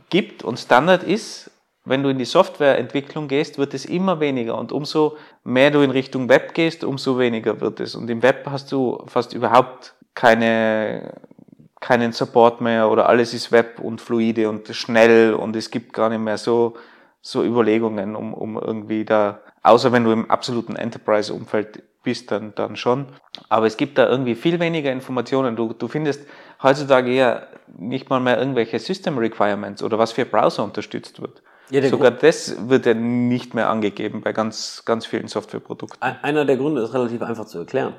[0.09, 1.51] gibt und Standard ist,
[1.87, 5.91] wenn du in die Softwareentwicklung gehst, wird es immer weniger und umso mehr du in
[5.91, 7.95] Richtung Web gehst, umso weniger wird es.
[7.95, 11.13] Und im Web hast du fast überhaupt keine,
[11.79, 16.09] keinen Support mehr oder alles ist Web und fluide und schnell und es gibt gar
[16.09, 16.75] nicht mehr so,
[17.21, 22.75] so Überlegungen, um, um irgendwie da, außer wenn du im absoluten Enterprise-Umfeld bist, dann, dann
[22.75, 23.07] schon.
[23.49, 25.55] Aber es gibt da irgendwie viel weniger Informationen.
[25.55, 26.21] Du, du findest
[26.61, 27.43] heutzutage ja
[27.77, 32.69] nicht mal mehr irgendwelche System Requirements oder was für Browser unterstützt wird Ja, Sogar das
[32.69, 36.01] wird ja nicht mehr angegeben bei ganz, ganz vielen Softwareprodukten.
[36.01, 37.93] Ein- Einer der Gründe ist relativ einfach zu erklären.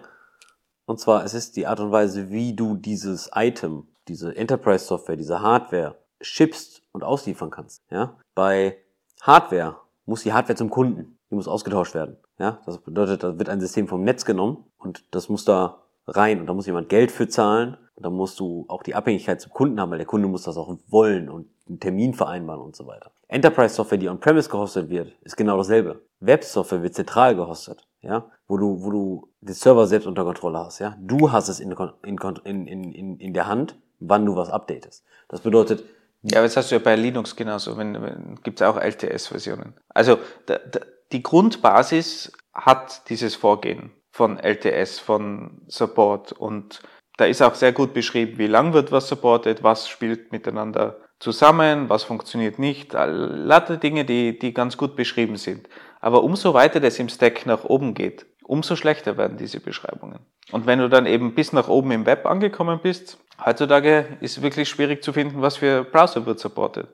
[0.87, 5.43] Und zwar, es ist die Art und Weise, wie du dieses Item, diese Enterprise-Software, diese
[5.43, 7.83] Hardware schippst und ausliefern kannst.
[7.91, 8.17] Ja?
[8.35, 8.79] Bei
[9.21, 11.19] Hardware muss die Hardware zum Kunden.
[11.31, 12.17] Die muss ausgetauscht werden.
[12.39, 12.61] Ja?
[12.65, 16.47] Das bedeutet, da wird ein System vom Netz genommen und das muss da rein und
[16.47, 19.79] da muss jemand Geld für zahlen und da musst du auch die Abhängigkeit zum Kunden
[19.79, 23.11] haben, weil der Kunde muss das auch wollen und einen Termin vereinbaren und so weiter.
[23.29, 26.03] Enterprise-Software, die on-premise gehostet wird, ist genau dasselbe.
[26.21, 30.79] Web-Software wird zentral gehostet, ja, wo du, wo du den Server selbst unter Kontrolle hast,
[30.79, 30.97] ja.
[31.01, 31.73] Du hast es in,
[32.05, 35.05] in, in, in, in, der Hand, wann du was updatest.
[35.29, 35.85] Das bedeutet,
[36.23, 39.75] Ja, aber das hast du ja bei Linux genauso, wenn, wenn gibt es auch LTS-Versionen.
[39.89, 40.81] Also da, da,
[41.13, 46.83] die Grundbasis hat dieses Vorgehen von LTS, von Support und
[47.19, 51.89] da ist auch sehr gut beschrieben, wie lang wird was supported, was spielt miteinander zusammen,
[51.89, 55.69] was funktioniert nicht, lauter Dinge, die, die ganz gut beschrieben sind.
[56.01, 60.21] Aber umso weiter das im Stack nach oben geht, umso schlechter werden diese Beschreibungen.
[60.53, 64.69] Und wenn du dann eben bis nach oben im Web angekommen bist, heutzutage ist wirklich
[64.69, 66.87] schwierig zu finden, was für Browser wird supported.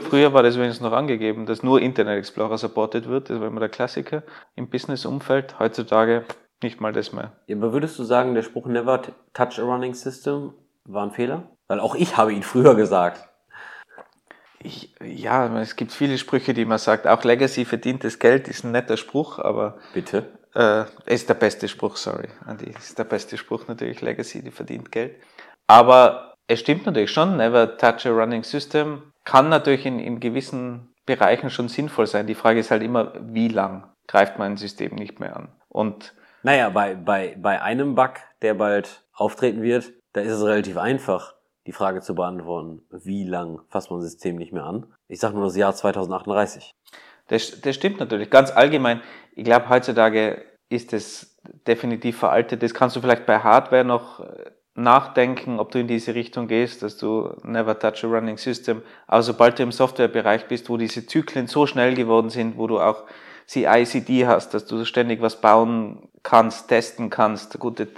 [0.00, 3.60] Früher war das wenigstens noch angegeben, dass nur Internet Explorer supported wird, das war immer
[3.60, 4.24] der Klassiker
[4.56, 5.60] im Business-Umfeld.
[5.60, 6.24] Heutzutage
[6.62, 7.32] nicht mal das mehr.
[7.46, 9.02] ja, aber würdest du sagen, der Spruch Never
[9.34, 10.54] touch a running system
[10.84, 11.55] war ein Fehler?
[11.68, 13.28] Weil auch ich habe ihn früher gesagt.
[14.60, 17.06] Ich, ja, es gibt viele Sprüche, die man sagt.
[17.06, 20.26] Auch Legacy verdientes Geld ist ein netter Spruch, aber Bitte?
[20.54, 22.28] äh, ist der beste Spruch, sorry.
[22.48, 25.16] Andy, ist der beste Spruch natürlich Legacy, die verdient Geld.
[25.66, 30.94] Aber es stimmt natürlich schon, never touch a running system kann natürlich in, in gewissen
[31.04, 32.26] Bereichen schon sinnvoll sein.
[32.26, 35.48] Die Frage ist halt immer, wie lang greift man ein System nicht mehr an?
[35.68, 40.78] Und Naja, bei, bei, bei einem Bug, der bald auftreten wird, da ist es relativ
[40.78, 41.34] einfach,
[41.66, 44.86] die Frage zu beantworten, wie lang fasst man ein System nicht mehr an?
[45.08, 46.74] Ich sage nur das Jahr 2038.
[47.28, 48.30] Das, das stimmt natürlich.
[48.30, 49.00] Ganz allgemein,
[49.34, 52.62] ich glaube, heutzutage ist es definitiv veraltet.
[52.62, 56.82] Das kannst du vielleicht bei Hardware noch äh, nachdenken, ob du in diese Richtung gehst,
[56.82, 58.82] dass du never touch a running system.
[59.06, 62.78] Aber sobald du im Softwarebereich bist, wo diese Zyklen so schnell geworden sind, wo du
[62.78, 63.04] auch
[63.46, 67.88] CI/CD hast, dass du ständig was bauen kannst, testen kannst, gute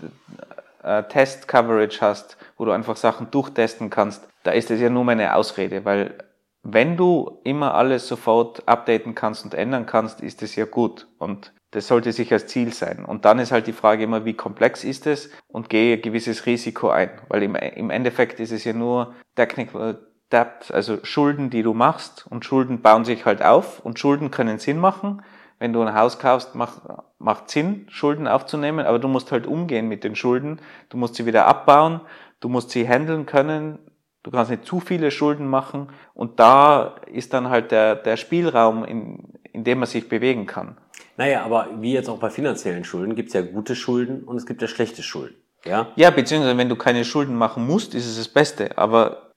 [0.89, 5.34] äh, Test-Coverage hast, wo du einfach Sachen durchtesten kannst, da ist es ja nur meine
[5.34, 6.16] Ausrede, weil
[6.62, 11.53] wenn du immer alles sofort updaten kannst und ändern kannst, ist es ja gut und
[11.70, 13.05] das sollte sich als Ziel sein.
[13.05, 16.89] Und dann ist halt die Frage immer, wie komplex ist es und gehe gewisses Risiko
[16.89, 19.99] ein, weil im, im Endeffekt ist es ja nur Technical
[20.32, 24.59] Debt, also Schulden, die du machst und Schulden bauen sich halt auf und Schulden können
[24.59, 25.22] Sinn machen.
[25.59, 26.82] Wenn du ein Haus kaufst, macht,
[27.18, 30.61] macht Sinn, Schulden aufzunehmen, aber du musst halt umgehen mit den Schulden.
[30.88, 32.00] Du musst sie wieder abbauen,
[32.40, 33.78] du musst sie handeln können,
[34.22, 38.84] du kannst nicht zu viele Schulden machen und da ist dann halt der, der Spielraum,
[38.84, 40.76] in, in dem man sich bewegen kann.
[41.16, 44.46] Naja, aber wie jetzt auch bei finanziellen Schulden gibt es ja gute Schulden und es
[44.46, 45.36] gibt ja schlechte Schulden.
[45.64, 45.88] Ja?
[45.96, 49.27] Ja, beziehungsweise wenn du keine Schulden machen musst, ist es das Beste, aber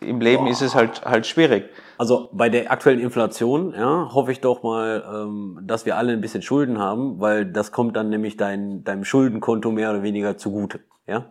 [0.00, 1.70] im Leben ist es halt, halt schwierig.
[1.96, 6.20] Also bei der aktuellen Inflation ja, hoffe ich doch mal, ähm, dass wir alle ein
[6.20, 10.80] bisschen Schulden haben, weil das kommt dann nämlich dein, deinem Schuldenkonto mehr oder weniger zugute.
[11.06, 11.26] Ja?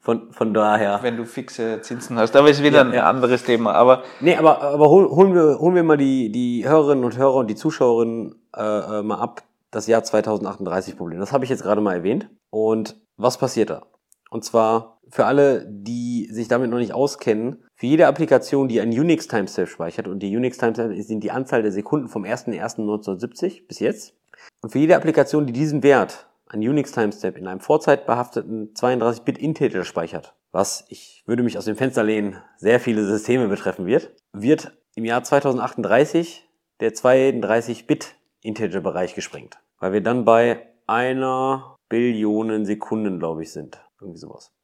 [0.00, 1.00] Von, von daher.
[1.02, 2.36] Wenn du fixe Zinsen hast.
[2.36, 3.08] Aber es ist wieder Ja, ein ja.
[3.08, 3.72] anderes Thema.
[3.72, 7.34] Aber Nee, aber, aber hol, holen, wir, holen wir mal die, die Hörerinnen und Hörer
[7.34, 8.62] und die Zuschauerinnen äh,
[8.98, 9.42] äh, mal ab.
[9.72, 11.18] Das Jahr 2038 Problem.
[11.18, 12.28] Das habe ich jetzt gerade mal erwähnt.
[12.50, 13.82] Und was passiert da?
[14.30, 18.90] Und zwar für alle, die sich damit noch nicht auskennen, für jede Applikation, die ein
[18.90, 23.78] Unix Timestamp speichert, und die Unix Timestamp sind die Anzahl der Sekunden vom 01.01.1970 bis
[23.78, 24.14] jetzt,
[24.62, 29.84] und für jede Applikation, die diesen Wert, ein Unix Timestamp, in einem vorzeitbehafteten 32-Bit Integer
[29.84, 34.76] speichert, was ich würde mich aus dem Fenster lehnen, sehr viele Systeme betreffen wird, wird
[34.94, 36.48] im Jahr 2038
[36.80, 43.82] der 32-Bit Integer Bereich gesprengt, weil wir dann bei einer Billionen Sekunden, glaube ich, sind.
[44.00, 44.55] Irgendwie sowas.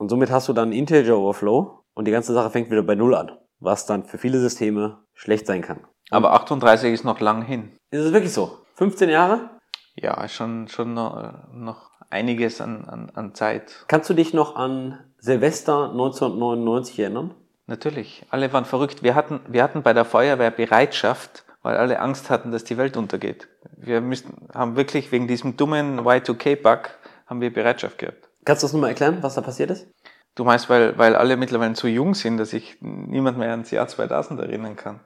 [0.00, 3.14] Und somit hast du dann Integer Overflow und die ganze Sache fängt wieder bei Null
[3.14, 5.80] an, was dann für viele Systeme schlecht sein kann.
[6.10, 7.72] Aber 38 ist noch lang hin.
[7.90, 8.56] Ist es wirklich so?
[8.76, 9.50] 15 Jahre?
[9.96, 13.84] Ja, schon, schon noch, einiges an, an, an Zeit.
[13.88, 17.34] Kannst du dich noch an Silvester 1999 erinnern?
[17.66, 19.02] Natürlich, alle waren verrückt.
[19.02, 22.96] Wir hatten, wir hatten bei der Feuerwehr Bereitschaft, weil alle Angst hatten, dass die Welt
[22.96, 23.48] untergeht.
[23.76, 26.88] Wir müssten, haben wirklich wegen diesem dummen Y2K-Bug
[27.26, 28.29] haben wir Bereitschaft gehabt.
[28.44, 29.88] Kannst du das nochmal erklären, was da passiert ist?
[30.34, 33.88] Du meinst, weil, weil alle mittlerweile zu jung sind, dass sich niemand mehr ans Jahr
[33.88, 35.00] 2000 erinnern kann.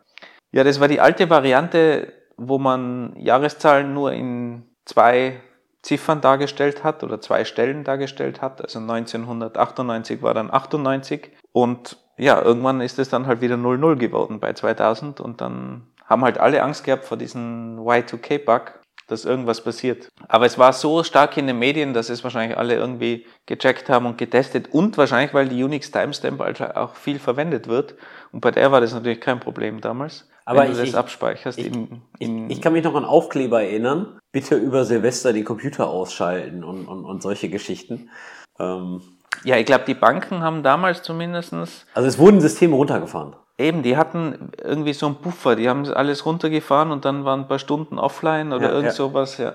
[0.52, 5.40] Ja, das war die alte Variante, wo man Jahreszahlen nur in zwei
[5.82, 8.62] Ziffern dargestellt hat oder zwei Stellen dargestellt hat.
[8.62, 14.40] Also 1998 war dann 98 und ja, irgendwann ist es dann halt wieder 0-0 geworden
[14.40, 20.08] bei 2000 und dann haben halt alle Angst gehabt vor diesem Y2K-Bug, dass irgendwas passiert.
[20.28, 24.06] Aber es war so stark in den Medien, dass es wahrscheinlich alle irgendwie gecheckt haben
[24.06, 27.94] und getestet und wahrscheinlich, weil die Unix Timestamp also auch viel verwendet wird.
[28.32, 30.28] Und bei der war das natürlich kein Problem damals.
[30.46, 32.94] Aber wenn ich- du das ich- abspeicherst Ich, in, ich, in ich kann mich noch
[32.94, 34.18] an Aufkleber erinnern.
[34.32, 38.10] Bitte über Silvester den Computer ausschalten und, und, und solche Geschichten.
[38.58, 39.00] Ähm,
[39.44, 43.36] ja, ich glaube, die Banken haben damals zumindestens also es wurden Systeme runtergefahren.
[43.56, 47.48] Eben, die hatten irgendwie so einen Buffer, die haben alles runtergefahren und dann waren ein
[47.48, 48.92] paar Stunden offline oder Ja, irgend ja.
[48.92, 49.54] sowas, ja.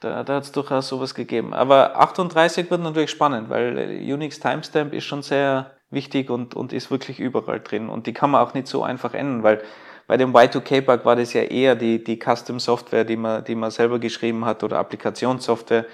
[0.00, 1.54] Da, da hat es durchaus sowas gegeben.
[1.54, 6.90] Aber 38 wird natürlich spannend, weil Unix Timestamp ist schon sehr wichtig und, und ist
[6.90, 7.88] wirklich überall drin.
[7.88, 9.62] Und die kann man auch nicht so einfach ändern, weil
[10.06, 13.98] bei dem Y2K-Bug war das ja eher die, die Custom-Software, die man, die man selber
[13.98, 15.86] geschrieben hat oder Applikationssoftware,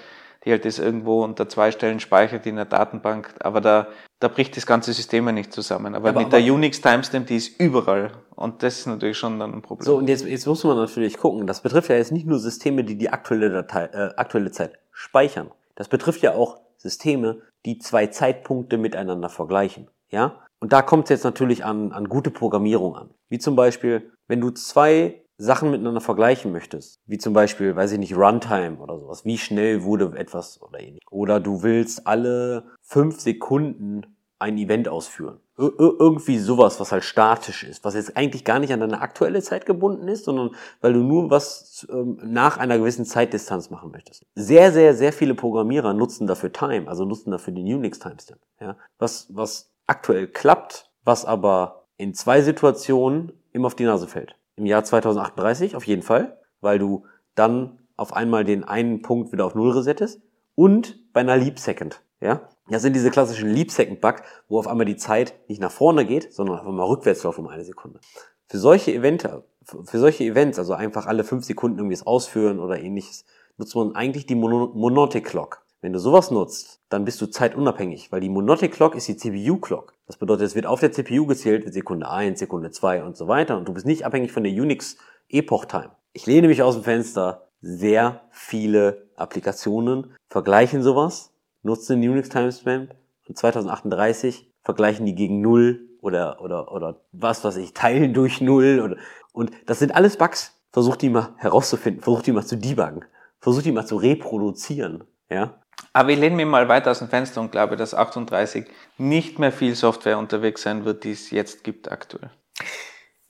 [0.45, 3.33] die halt das irgendwo unter zwei Stellen speichert in der Datenbank.
[3.39, 3.87] Aber da,
[4.19, 5.95] da bricht das ganze System ja nicht zusammen.
[5.95, 8.11] Aber, Aber- mit aber- der Unix Timestamp, die ist überall.
[8.35, 9.85] Und das ist natürlich schon dann ein Problem.
[9.85, 11.47] So, und jetzt, jetzt muss man natürlich gucken.
[11.47, 15.49] Das betrifft ja jetzt nicht nur Systeme, die die aktuelle, Datei, äh, aktuelle Zeit speichern.
[15.75, 19.87] Das betrifft ja auch Systeme, die zwei Zeitpunkte miteinander vergleichen.
[20.09, 20.41] Ja?
[20.59, 23.09] Und da kommt es jetzt natürlich an, an gute Programmierung an.
[23.29, 27.99] Wie zum Beispiel, wenn du zwei Sachen miteinander vergleichen möchtest, wie zum Beispiel, weiß ich
[27.99, 31.03] nicht, Runtime oder sowas, wie schnell wurde etwas oder ähnlich.
[31.09, 35.39] Oder du willst alle fünf Sekunden ein Event ausführen.
[35.57, 39.01] Ir ir- irgendwie sowas, was halt statisch ist, was jetzt eigentlich gar nicht an deine
[39.01, 43.91] aktuelle Zeit gebunden ist, sondern weil du nur was ähm, nach einer gewissen Zeitdistanz machen
[43.91, 44.25] möchtest.
[44.35, 48.41] Sehr, sehr, sehr viele Programmierer nutzen dafür Time, also nutzen dafür den Unix Timestamp.
[48.59, 48.75] Ja?
[48.97, 54.35] Was, was aktuell klappt, was aber in zwei Situationen immer auf die Nase fällt.
[54.55, 59.45] Im Jahr 2038 auf jeden Fall, weil du dann auf einmal den einen Punkt wieder
[59.45, 60.21] auf Null resettest
[60.55, 62.03] und bei einer Leap Second.
[62.21, 62.49] Ja?
[62.69, 66.05] Das sind diese klassischen Leap Second Bug, wo auf einmal die Zeit nicht nach vorne
[66.05, 67.99] geht, sondern auf einmal rückwärts läuft um eine Sekunde.
[68.47, 69.25] Für solche Events,
[69.63, 73.25] für solche Events, also einfach alle fünf Sekunden irgendwie das ausführen oder ähnliches,
[73.57, 75.62] nutzt man eigentlich die Mono Monotic Clock.
[75.83, 79.57] Wenn du sowas nutzt, dann bist du zeitunabhängig, weil die Monotic Clock ist die CPU
[79.57, 79.93] Clock.
[80.07, 83.57] Das bedeutet, es wird auf der CPU gezählt, Sekunde 1, Sekunde 2 und so weiter
[83.57, 84.95] und du bist nicht abhängig von der Unix
[85.27, 85.91] Epoch Time.
[86.13, 92.95] Ich lehne mich aus dem Fenster, sehr viele Applikationen vergleichen sowas, nutzen den Unix Timestamp
[93.27, 98.79] und 2038 vergleichen die gegen Null oder, oder, oder was weiß ich, teilen durch Null
[98.79, 98.95] oder,
[99.33, 100.57] und das sind alles Bugs.
[100.71, 103.03] Versucht die mal herauszufinden, versucht die mal zu debuggen,
[103.41, 105.59] versucht die mal zu reproduzieren, ja.
[105.93, 108.65] Aber ich lehne mich mal weiter aus dem Fenster und glaube, dass 38
[108.97, 112.31] nicht mehr viel Software unterwegs sein wird, die es jetzt gibt aktuell.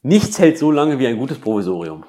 [0.02, 2.06] Nichts hält so lange wie ein gutes Provisorium.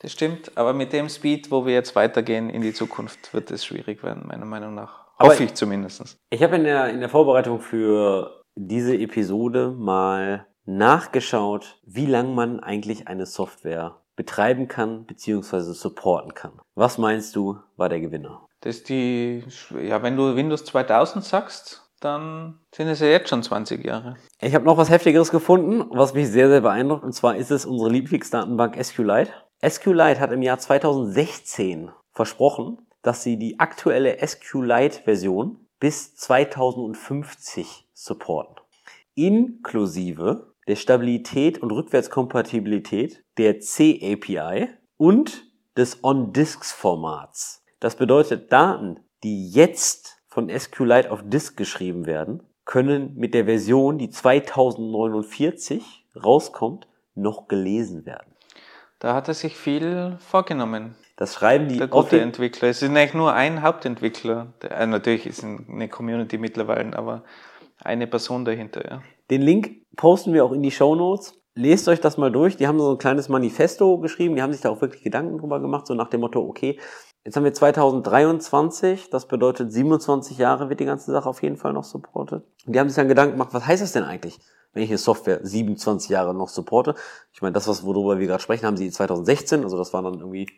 [0.00, 3.64] Das stimmt, aber mit dem Speed, wo wir jetzt weitergehen in die Zukunft, wird es
[3.64, 5.06] schwierig werden, meiner Meinung nach.
[5.16, 6.16] Aber- Hoffe ich zumindest.
[6.30, 12.60] Ich habe in der, in der Vorbereitung für diese Episode mal nachgeschaut, wie lang man
[12.60, 15.72] eigentlich eine Software betreiben kann bzw.
[15.72, 16.60] supporten kann.
[16.74, 18.44] Was meinst du, war der Gewinner?
[18.60, 19.44] Das ist die,
[19.80, 24.16] ja, wenn du Windows 2000 sagst, dann sind es ja jetzt schon 20 Jahre.
[24.40, 27.04] Ich habe noch was Heftigeres gefunden, was mich sehr, sehr beeindruckt.
[27.04, 29.30] Und zwar ist es unsere Lieblingsdatenbank SQLite.
[29.64, 38.56] SQLite hat im Jahr 2016 versprochen, dass sie die aktuelle SQLite-Version bis 2050 supporten.
[39.14, 45.44] Inklusive der Stabilität und Rückwärtskompatibilität der C-API und
[45.76, 47.64] des On-Disks-Formats.
[47.80, 53.96] Das bedeutet, Daten, die jetzt von SQLite auf Disk geschrieben werden, können mit der Version,
[53.98, 58.34] die 2049 rauskommt, noch gelesen werden.
[58.98, 62.68] Da hat er sich viel vorgenommen, Das schreiben die der gute Entwickler.
[62.68, 64.52] Es ist eigentlich nur ein Hauptentwickler.
[64.60, 67.22] Der, äh, natürlich ist eine Community mittlerweile, aber
[67.82, 69.02] eine Person dahinter, ja.
[69.30, 71.34] Den Link posten wir auch in die Show Notes.
[71.54, 72.56] Lest euch das mal durch.
[72.56, 74.36] Die haben so ein kleines Manifesto geschrieben.
[74.36, 76.78] Die haben sich da auch wirklich Gedanken drüber gemacht, so nach dem Motto, okay,
[77.24, 81.72] jetzt haben wir 2023, das bedeutet 27 Jahre wird die ganze Sache auf jeden Fall
[81.72, 82.44] noch supportet.
[82.64, 84.38] Und die haben sich dann Gedanken gemacht, was heißt das denn eigentlich,
[84.72, 86.94] wenn ich eine Software 27 Jahre noch supporte?
[87.32, 90.20] Ich meine, das, was worüber wir gerade sprechen, haben sie 2016, also das waren dann
[90.20, 90.48] irgendwie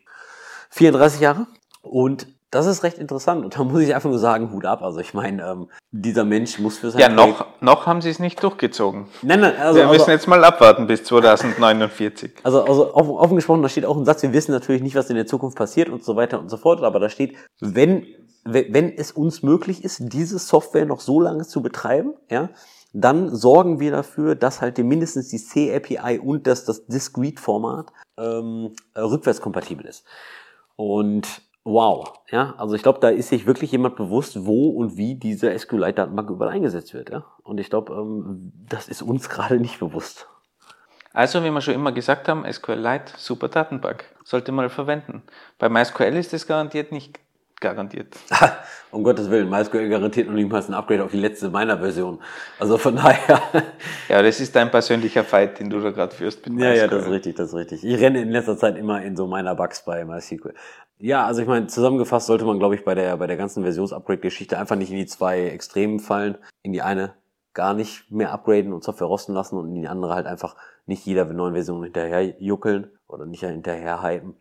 [0.69, 1.47] 34 Jahre.
[1.81, 3.45] Und das ist recht interessant.
[3.45, 4.83] Und da muss ich einfach nur sagen, Hut ab.
[4.83, 8.09] Also ich meine, ähm, dieser Mensch muss für sein Ja, Projekt- noch, noch haben sie
[8.09, 9.07] es nicht durchgezogen.
[9.21, 12.33] Nein, nein, also, wir also, müssen jetzt mal abwarten bis 2049.
[12.43, 15.09] Also, also offen, offen gesprochen, da steht auch ein Satz, wir wissen natürlich nicht, was
[15.09, 18.05] in der Zukunft passiert und so weiter und so fort, aber da steht, wenn,
[18.43, 22.49] wenn es uns möglich ist, diese Software noch so lange zu betreiben, ja,
[22.93, 28.99] dann sorgen wir dafür, dass halt mindestens die C-API und das, das Discrete-Format ähm, äh,
[28.99, 30.03] rückwärtskompatibel ist.
[30.75, 32.19] Und wow.
[32.29, 36.29] Ja, also ich glaube, da ist sich wirklich jemand bewusst, wo und wie diese SQLite-Datenbank
[36.29, 37.09] überall eingesetzt wird.
[37.09, 37.25] Ja?
[37.43, 40.27] Und ich glaube, ähm, das ist uns gerade nicht bewusst.
[41.13, 44.05] Also, wie wir schon immer gesagt haben, SQLite, super Datenbank.
[44.23, 45.23] Sollte man verwenden.
[45.59, 47.19] Bei MySQL ist das garantiert nicht
[47.61, 48.17] garantiert.
[48.91, 52.19] um Gottes Willen, MySQL garantiert noch niemals ein Upgrade auf die letzte meiner Version.
[52.59, 53.41] Also von daher.
[54.09, 56.47] ja, das ist dein persönlicher Fight, den du da gerade führst.
[56.49, 57.83] Mit ja, ja, das ist richtig, das ist richtig.
[57.85, 60.53] Ich renne in letzter Zeit immer in so meiner Bugs bei MySQL.
[60.97, 64.57] Ja, also ich meine, zusammengefasst sollte man, glaube ich, bei der, bei der ganzen Versionsupgrade-Geschichte
[64.57, 66.37] einfach nicht in die zwei Extremen fallen.
[66.61, 67.13] In die eine
[67.53, 70.55] gar nicht mehr upgraden und Software rosten lassen und in die andere halt einfach
[70.85, 74.35] nicht jeder neuen Version hinterher juckeln oder nicht hinterher hypen.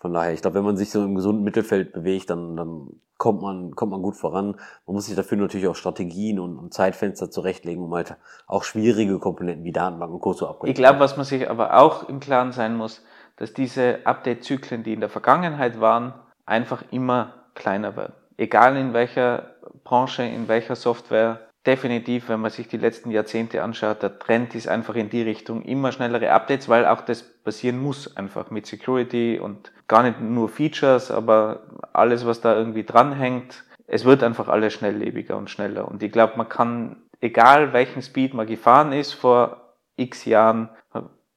[0.00, 2.88] Von daher, ich glaube, wenn man sich so im gesunden Mittelfeld bewegt, dann, dann
[3.18, 4.56] kommt man, kommt man gut voran.
[4.86, 9.18] Man muss sich dafür natürlich auch Strategien und, und Zeitfenster zurechtlegen, um halt auch schwierige
[9.18, 10.32] Komponenten wie Datenbanken und Co.
[10.32, 10.70] zu upgraden.
[10.70, 13.04] Ich glaube, was man sich aber auch im Klaren sein muss,
[13.36, 16.14] dass diese Update-Zyklen, die in der Vergangenheit waren,
[16.46, 18.14] einfach immer kleiner werden.
[18.38, 19.50] Egal in welcher
[19.84, 24.68] Branche, in welcher Software, definitiv, wenn man sich die letzten Jahrzehnte anschaut, der Trend ist
[24.68, 29.38] einfach in die Richtung immer schnellere Updates, weil auch das passieren muss einfach mit Security
[29.38, 33.64] und gar nicht nur Features, aber alles, was da irgendwie dranhängt.
[33.86, 35.88] Es wird einfach alles schnelllebiger und schneller.
[35.88, 40.70] Und ich glaube, man kann, egal welchen Speed man gefahren ist vor x Jahren,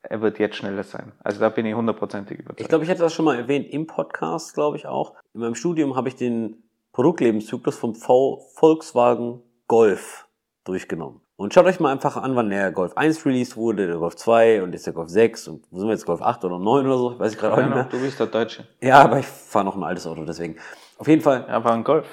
[0.04, 1.14] er wird jetzt schneller sein.
[1.24, 2.62] Also da bin ich hundertprozentig überzeugt.
[2.62, 5.16] Ich glaube, ich hätte das schon mal erwähnt im Podcast, glaube ich auch.
[5.34, 10.28] In meinem Studium habe ich den Produktlebenszyklus vom v Volkswagen Golf
[10.66, 11.22] durchgenommen.
[11.36, 14.64] Und schaut euch mal einfach an, wann der Golf 1 released wurde, der Golf 2
[14.64, 16.98] und jetzt der Golf 6 und wo sind wir jetzt, Golf 8 oder 9 oder
[16.98, 17.84] so, weiß ich gerade auch nicht mehr.
[17.86, 18.68] Du bist der Deutsche.
[18.82, 20.58] Ja, aber ich fahre noch ein altes Auto, deswegen.
[20.98, 21.46] Auf jeden Fall.
[21.48, 22.08] Ja, aber ein Golf.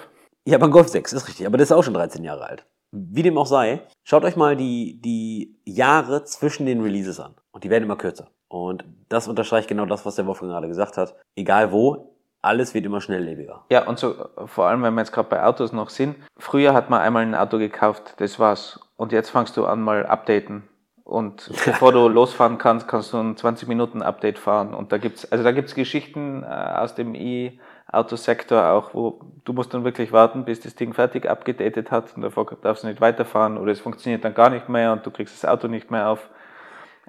[0.47, 2.67] Ja, aber ein Golf 6, ist richtig, aber das ist auch schon 13 Jahre alt.
[2.93, 7.37] Wie dem auch sei, schaut euch mal die, die Jahre zwischen den Releases an.
[7.53, 8.31] Und die werden immer kürzer.
[8.49, 11.15] Und das unterstreicht genau das, was der Wolfgang gerade gesagt hat.
[11.37, 13.65] Egal wo, alles wird immer schnelllebiger.
[13.71, 14.15] Ja, und so
[14.47, 16.17] vor allem, wenn wir jetzt gerade bei Autos noch sind.
[16.39, 18.81] Früher hat man einmal ein Auto gekauft, das war's.
[18.97, 20.69] Und jetzt fangst du an mal updaten.
[21.05, 24.75] Und bevor du losfahren kannst, kannst du ein 20 Minuten Update fahren.
[24.75, 29.75] Und da gibt's, also da gibt's Geschichten äh, aus dem E-Autosektor auch, wo du musst
[29.75, 33.59] dann wirklich warten, bis das Ding fertig abgedatet hat und davor darfst du nicht weiterfahren
[33.59, 36.31] oder es funktioniert dann gar nicht mehr und du kriegst das Auto nicht mehr auf.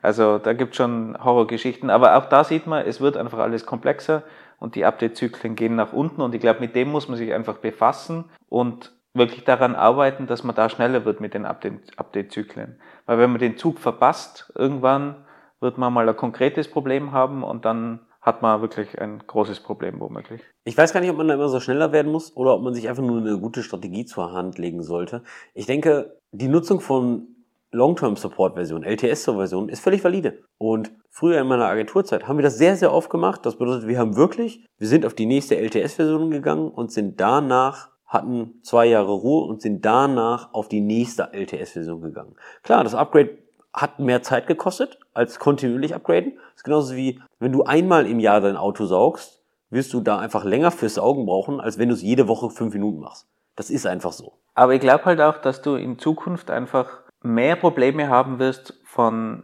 [0.01, 1.89] Also da gibt's schon Horrorgeschichten.
[1.89, 4.23] Aber auch da sieht man, es wird einfach alles komplexer
[4.61, 7.57] und die Update-Zyklen gehen nach unten und ich glaube, mit dem muss man sich einfach
[7.57, 12.79] befassen und wirklich daran arbeiten, dass man da schneller wird mit den Update-Zyklen.
[13.07, 15.15] Weil wenn man den Zug verpasst, irgendwann
[15.59, 19.99] wird man mal ein konkretes Problem haben und dann hat man wirklich ein großes Problem
[19.99, 20.41] womöglich.
[20.63, 22.75] Ich weiß gar nicht, ob man da immer so schneller werden muss oder ob man
[22.75, 25.23] sich einfach nur eine gute Strategie zur Hand legen sollte.
[25.55, 27.27] Ich denke, die Nutzung von
[27.71, 30.43] Long-Term-Support-Version, LTS-Version, ist völlig valide.
[30.57, 33.45] Und früher in meiner Agenturzeit haben wir das sehr, sehr oft gemacht.
[33.45, 37.89] Das bedeutet, wir haben wirklich, wir sind auf die nächste LTS-Version gegangen und sind danach,
[38.05, 42.35] hatten zwei Jahre Ruhe und sind danach auf die nächste LTS-Version gegangen.
[42.63, 43.37] Klar, das Upgrade
[43.73, 46.33] hat mehr Zeit gekostet als kontinuierlich upgraden.
[46.35, 50.19] Das ist genauso wie, wenn du einmal im Jahr dein Auto saugst, wirst du da
[50.19, 53.27] einfach länger fürs Saugen brauchen, als wenn du es jede Woche fünf Minuten machst.
[53.55, 54.33] Das ist einfach so.
[54.53, 59.43] Aber ich glaube halt auch, dass du in Zukunft einfach mehr Probleme haben wirst von,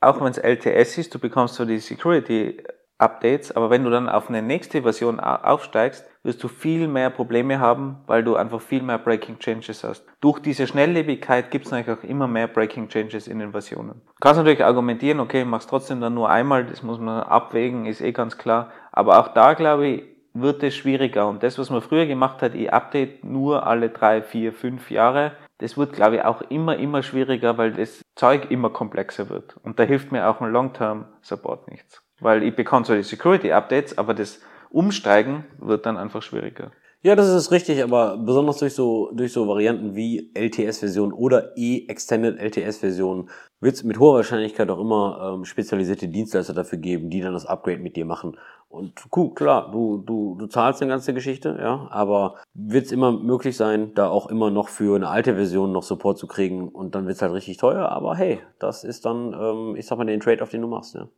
[0.00, 2.62] auch wenn es LTS ist, du bekommst so die Security
[2.98, 7.60] Updates, aber wenn du dann auf eine nächste Version aufsteigst, wirst du viel mehr Probleme
[7.60, 10.06] haben, weil du einfach viel mehr Breaking Changes hast.
[10.22, 14.00] Durch diese Schnelllebigkeit gibt es natürlich auch immer mehr Breaking Changes in den Versionen.
[14.06, 18.00] Du kannst natürlich argumentieren, okay, machst trotzdem dann nur einmal, das muss man abwägen, ist
[18.00, 18.72] eh ganz klar.
[18.92, 21.28] Aber auch da, glaube ich, wird es schwieriger.
[21.28, 25.32] Und das, was man früher gemacht hat, ich update nur alle drei, vier, fünf Jahre,
[25.58, 29.56] das wird, glaube ich, auch immer, immer schwieriger, weil das Zeug immer komplexer wird.
[29.62, 32.02] Und da hilft mir auch ein Long-Term-Support nichts.
[32.20, 34.40] Weil ich bekomme zwar die Security-Updates, aber das
[34.70, 36.72] Umsteigen wird dann einfach schwieriger.
[37.02, 42.38] Ja, das ist richtig, aber besonders durch so, durch so Varianten wie LTS-Version oder E-Extended
[42.38, 43.30] LTS-Version
[43.60, 47.46] wird es mit hoher Wahrscheinlichkeit auch immer ähm, spezialisierte Dienstleister dafür geben, die dann das
[47.46, 48.36] Upgrade mit dir machen.
[48.68, 53.12] Und cool, klar, du, du, du zahlst eine ganze Geschichte, ja, aber wird es immer
[53.12, 56.94] möglich sein, da auch immer noch für eine alte Version noch Support zu kriegen und
[56.94, 60.04] dann wird es halt richtig teuer, aber hey, das ist dann, ähm, ich sag mal,
[60.04, 61.08] den Trade, auf den du machst, ja.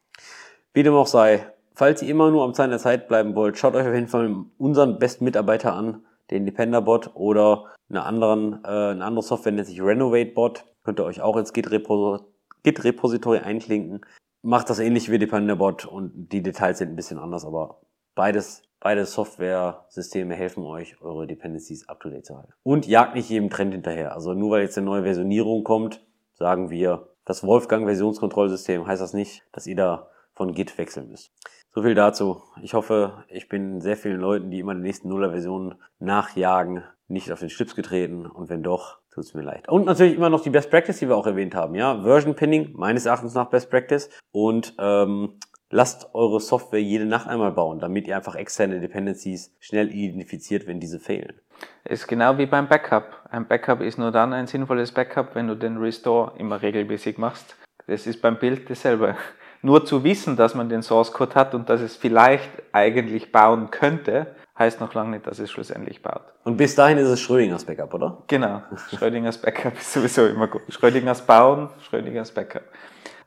[0.73, 3.75] Wie dem auch sei, falls ihr immer nur am Zahn der Zeit bleiben wollt, schaut
[3.75, 9.05] euch auf jeden Fall unseren besten Mitarbeiter an, den Dependerbot oder eine, anderen, äh, eine
[9.05, 10.65] andere Software nennt sich RenovateBot.
[10.85, 14.01] Könnt ihr euch auch ins Git-Repository einklinken.
[14.43, 17.81] Macht das ähnlich wie Dependerbot und die Details sind ein bisschen anders, aber
[18.15, 22.53] beides, beide Software-Systeme helfen euch, eure Dependencies up-to-date zu halten.
[22.63, 24.13] Und jagt nicht jedem Trend hinterher.
[24.13, 29.45] Also nur weil jetzt eine neue Versionierung kommt, sagen wir, das Wolfgang-Versionskontrollsystem heißt das nicht,
[29.53, 31.33] dass ihr da von Git wechseln müsst.
[31.75, 32.43] So viel dazu.
[32.63, 37.41] Ich hoffe, ich bin sehr vielen Leuten, die immer die nächsten Nuller-Versionen nachjagen, nicht auf
[37.41, 38.25] den Schlips getreten.
[38.25, 39.69] Und wenn doch, tut es mir leid.
[39.69, 41.75] Und natürlich immer noch die Best Practice, die wir auch erwähnt haben.
[41.75, 44.11] Ja, Version Pinning, meines Erachtens nach Best Practice.
[44.33, 45.39] Und ähm,
[45.71, 50.81] lasst eure Software jede Nacht einmal bauen, damit ihr einfach externe Dependencies schnell identifiziert, wenn
[50.81, 51.41] diese fehlen.
[51.85, 53.27] Ist genau wie beim Backup.
[53.31, 57.57] Ein Backup ist nur dann ein sinnvolles Backup, wenn du den Restore immer regelmäßig machst.
[57.87, 59.17] Das ist beim Bild dasselbe.
[59.63, 63.71] Nur zu wissen, dass man den Source Code hat und dass es vielleicht eigentlich bauen
[63.73, 66.23] könnte, heißt noch lange nicht, dass es schlussendlich baut.
[66.45, 68.23] Und bis dahin ist es Schrödingers Backup, oder?
[68.27, 68.63] Genau.
[68.97, 70.63] Schrödingers Backup ist sowieso immer gut.
[70.69, 72.65] Schrödingers bauen, Schrödingers Backup.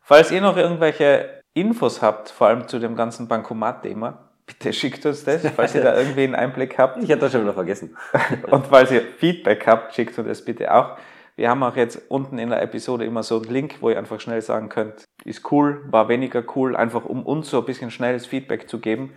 [0.02, 5.24] Falls ihr noch irgendwelche Infos habt, vor allem zu dem ganzen Bankomat-Thema, bitte schickt uns
[5.24, 7.02] das, falls ihr da irgendwie einen Einblick habt.
[7.02, 7.96] Ich hatte das schon wieder vergessen.
[8.52, 10.98] Und falls ihr Feedback habt, schickt uns das bitte auch.
[11.38, 14.20] Wir haben auch jetzt unten in der Episode immer so einen Link, wo ihr einfach
[14.20, 18.26] schnell sagen könnt, ist cool, war weniger cool, einfach um uns so ein bisschen schnelles
[18.26, 19.14] Feedback zu geben.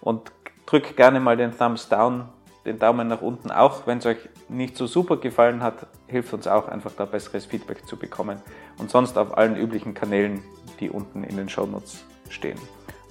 [0.00, 0.30] Und
[0.66, 2.26] drückt gerne mal den Thumbs down,
[2.64, 3.86] den Daumen nach unten auch.
[3.86, 7.86] Wenn es euch nicht so super gefallen hat, hilft uns auch einfach da besseres Feedback
[7.86, 8.42] zu bekommen.
[8.78, 10.42] Und sonst auf allen üblichen Kanälen,
[10.80, 12.58] die unten in den Shownotes stehen.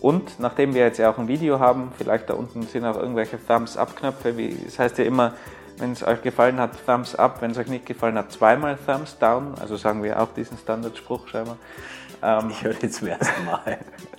[0.01, 3.39] Und nachdem wir jetzt ja auch ein Video haben, vielleicht da unten sind auch irgendwelche
[3.43, 5.33] Thumbs-Up-Knöpfe, wie es heißt ja immer,
[5.77, 9.17] wenn es euch gefallen hat, Thumbs Up, wenn es euch nicht gefallen hat, zweimal Thumbs
[9.17, 11.57] Down, also sagen wir auch diesen Standardspruch scheinbar.
[12.21, 13.79] Ähm, ich höre den zum ersten Mal.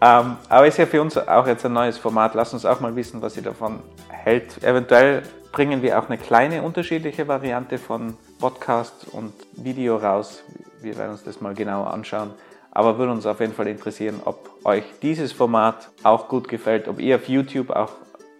[0.00, 2.34] ähm, aber ist ja für uns auch jetzt ein neues Format.
[2.34, 4.62] Lasst uns auch mal wissen, was ihr davon hält.
[4.62, 5.22] Eventuell
[5.52, 10.42] bringen wir auch eine kleine unterschiedliche Variante von Podcast und Video raus.
[10.82, 12.30] Wir werden uns das mal genauer anschauen.
[12.70, 17.00] Aber würde uns auf jeden Fall interessieren, ob euch dieses Format auch gut gefällt, ob
[17.00, 17.92] ihr auf YouTube auch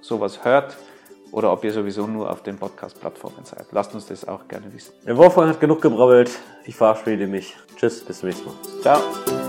[0.02, 0.76] sowas hört
[1.32, 3.66] oder ob ihr sowieso nur auf den Podcast-Plattformen seid.
[3.72, 4.92] Lasst uns das auch gerne wissen.
[5.06, 6.30] Der Wolfgang hat genug gebrabbelt.
[6.64, 7.56] Ich verabschiede mich.
[7.76, 8.54] Tschüss, bis zum nächsten Mal.
[8.82, 9.45] Ciao.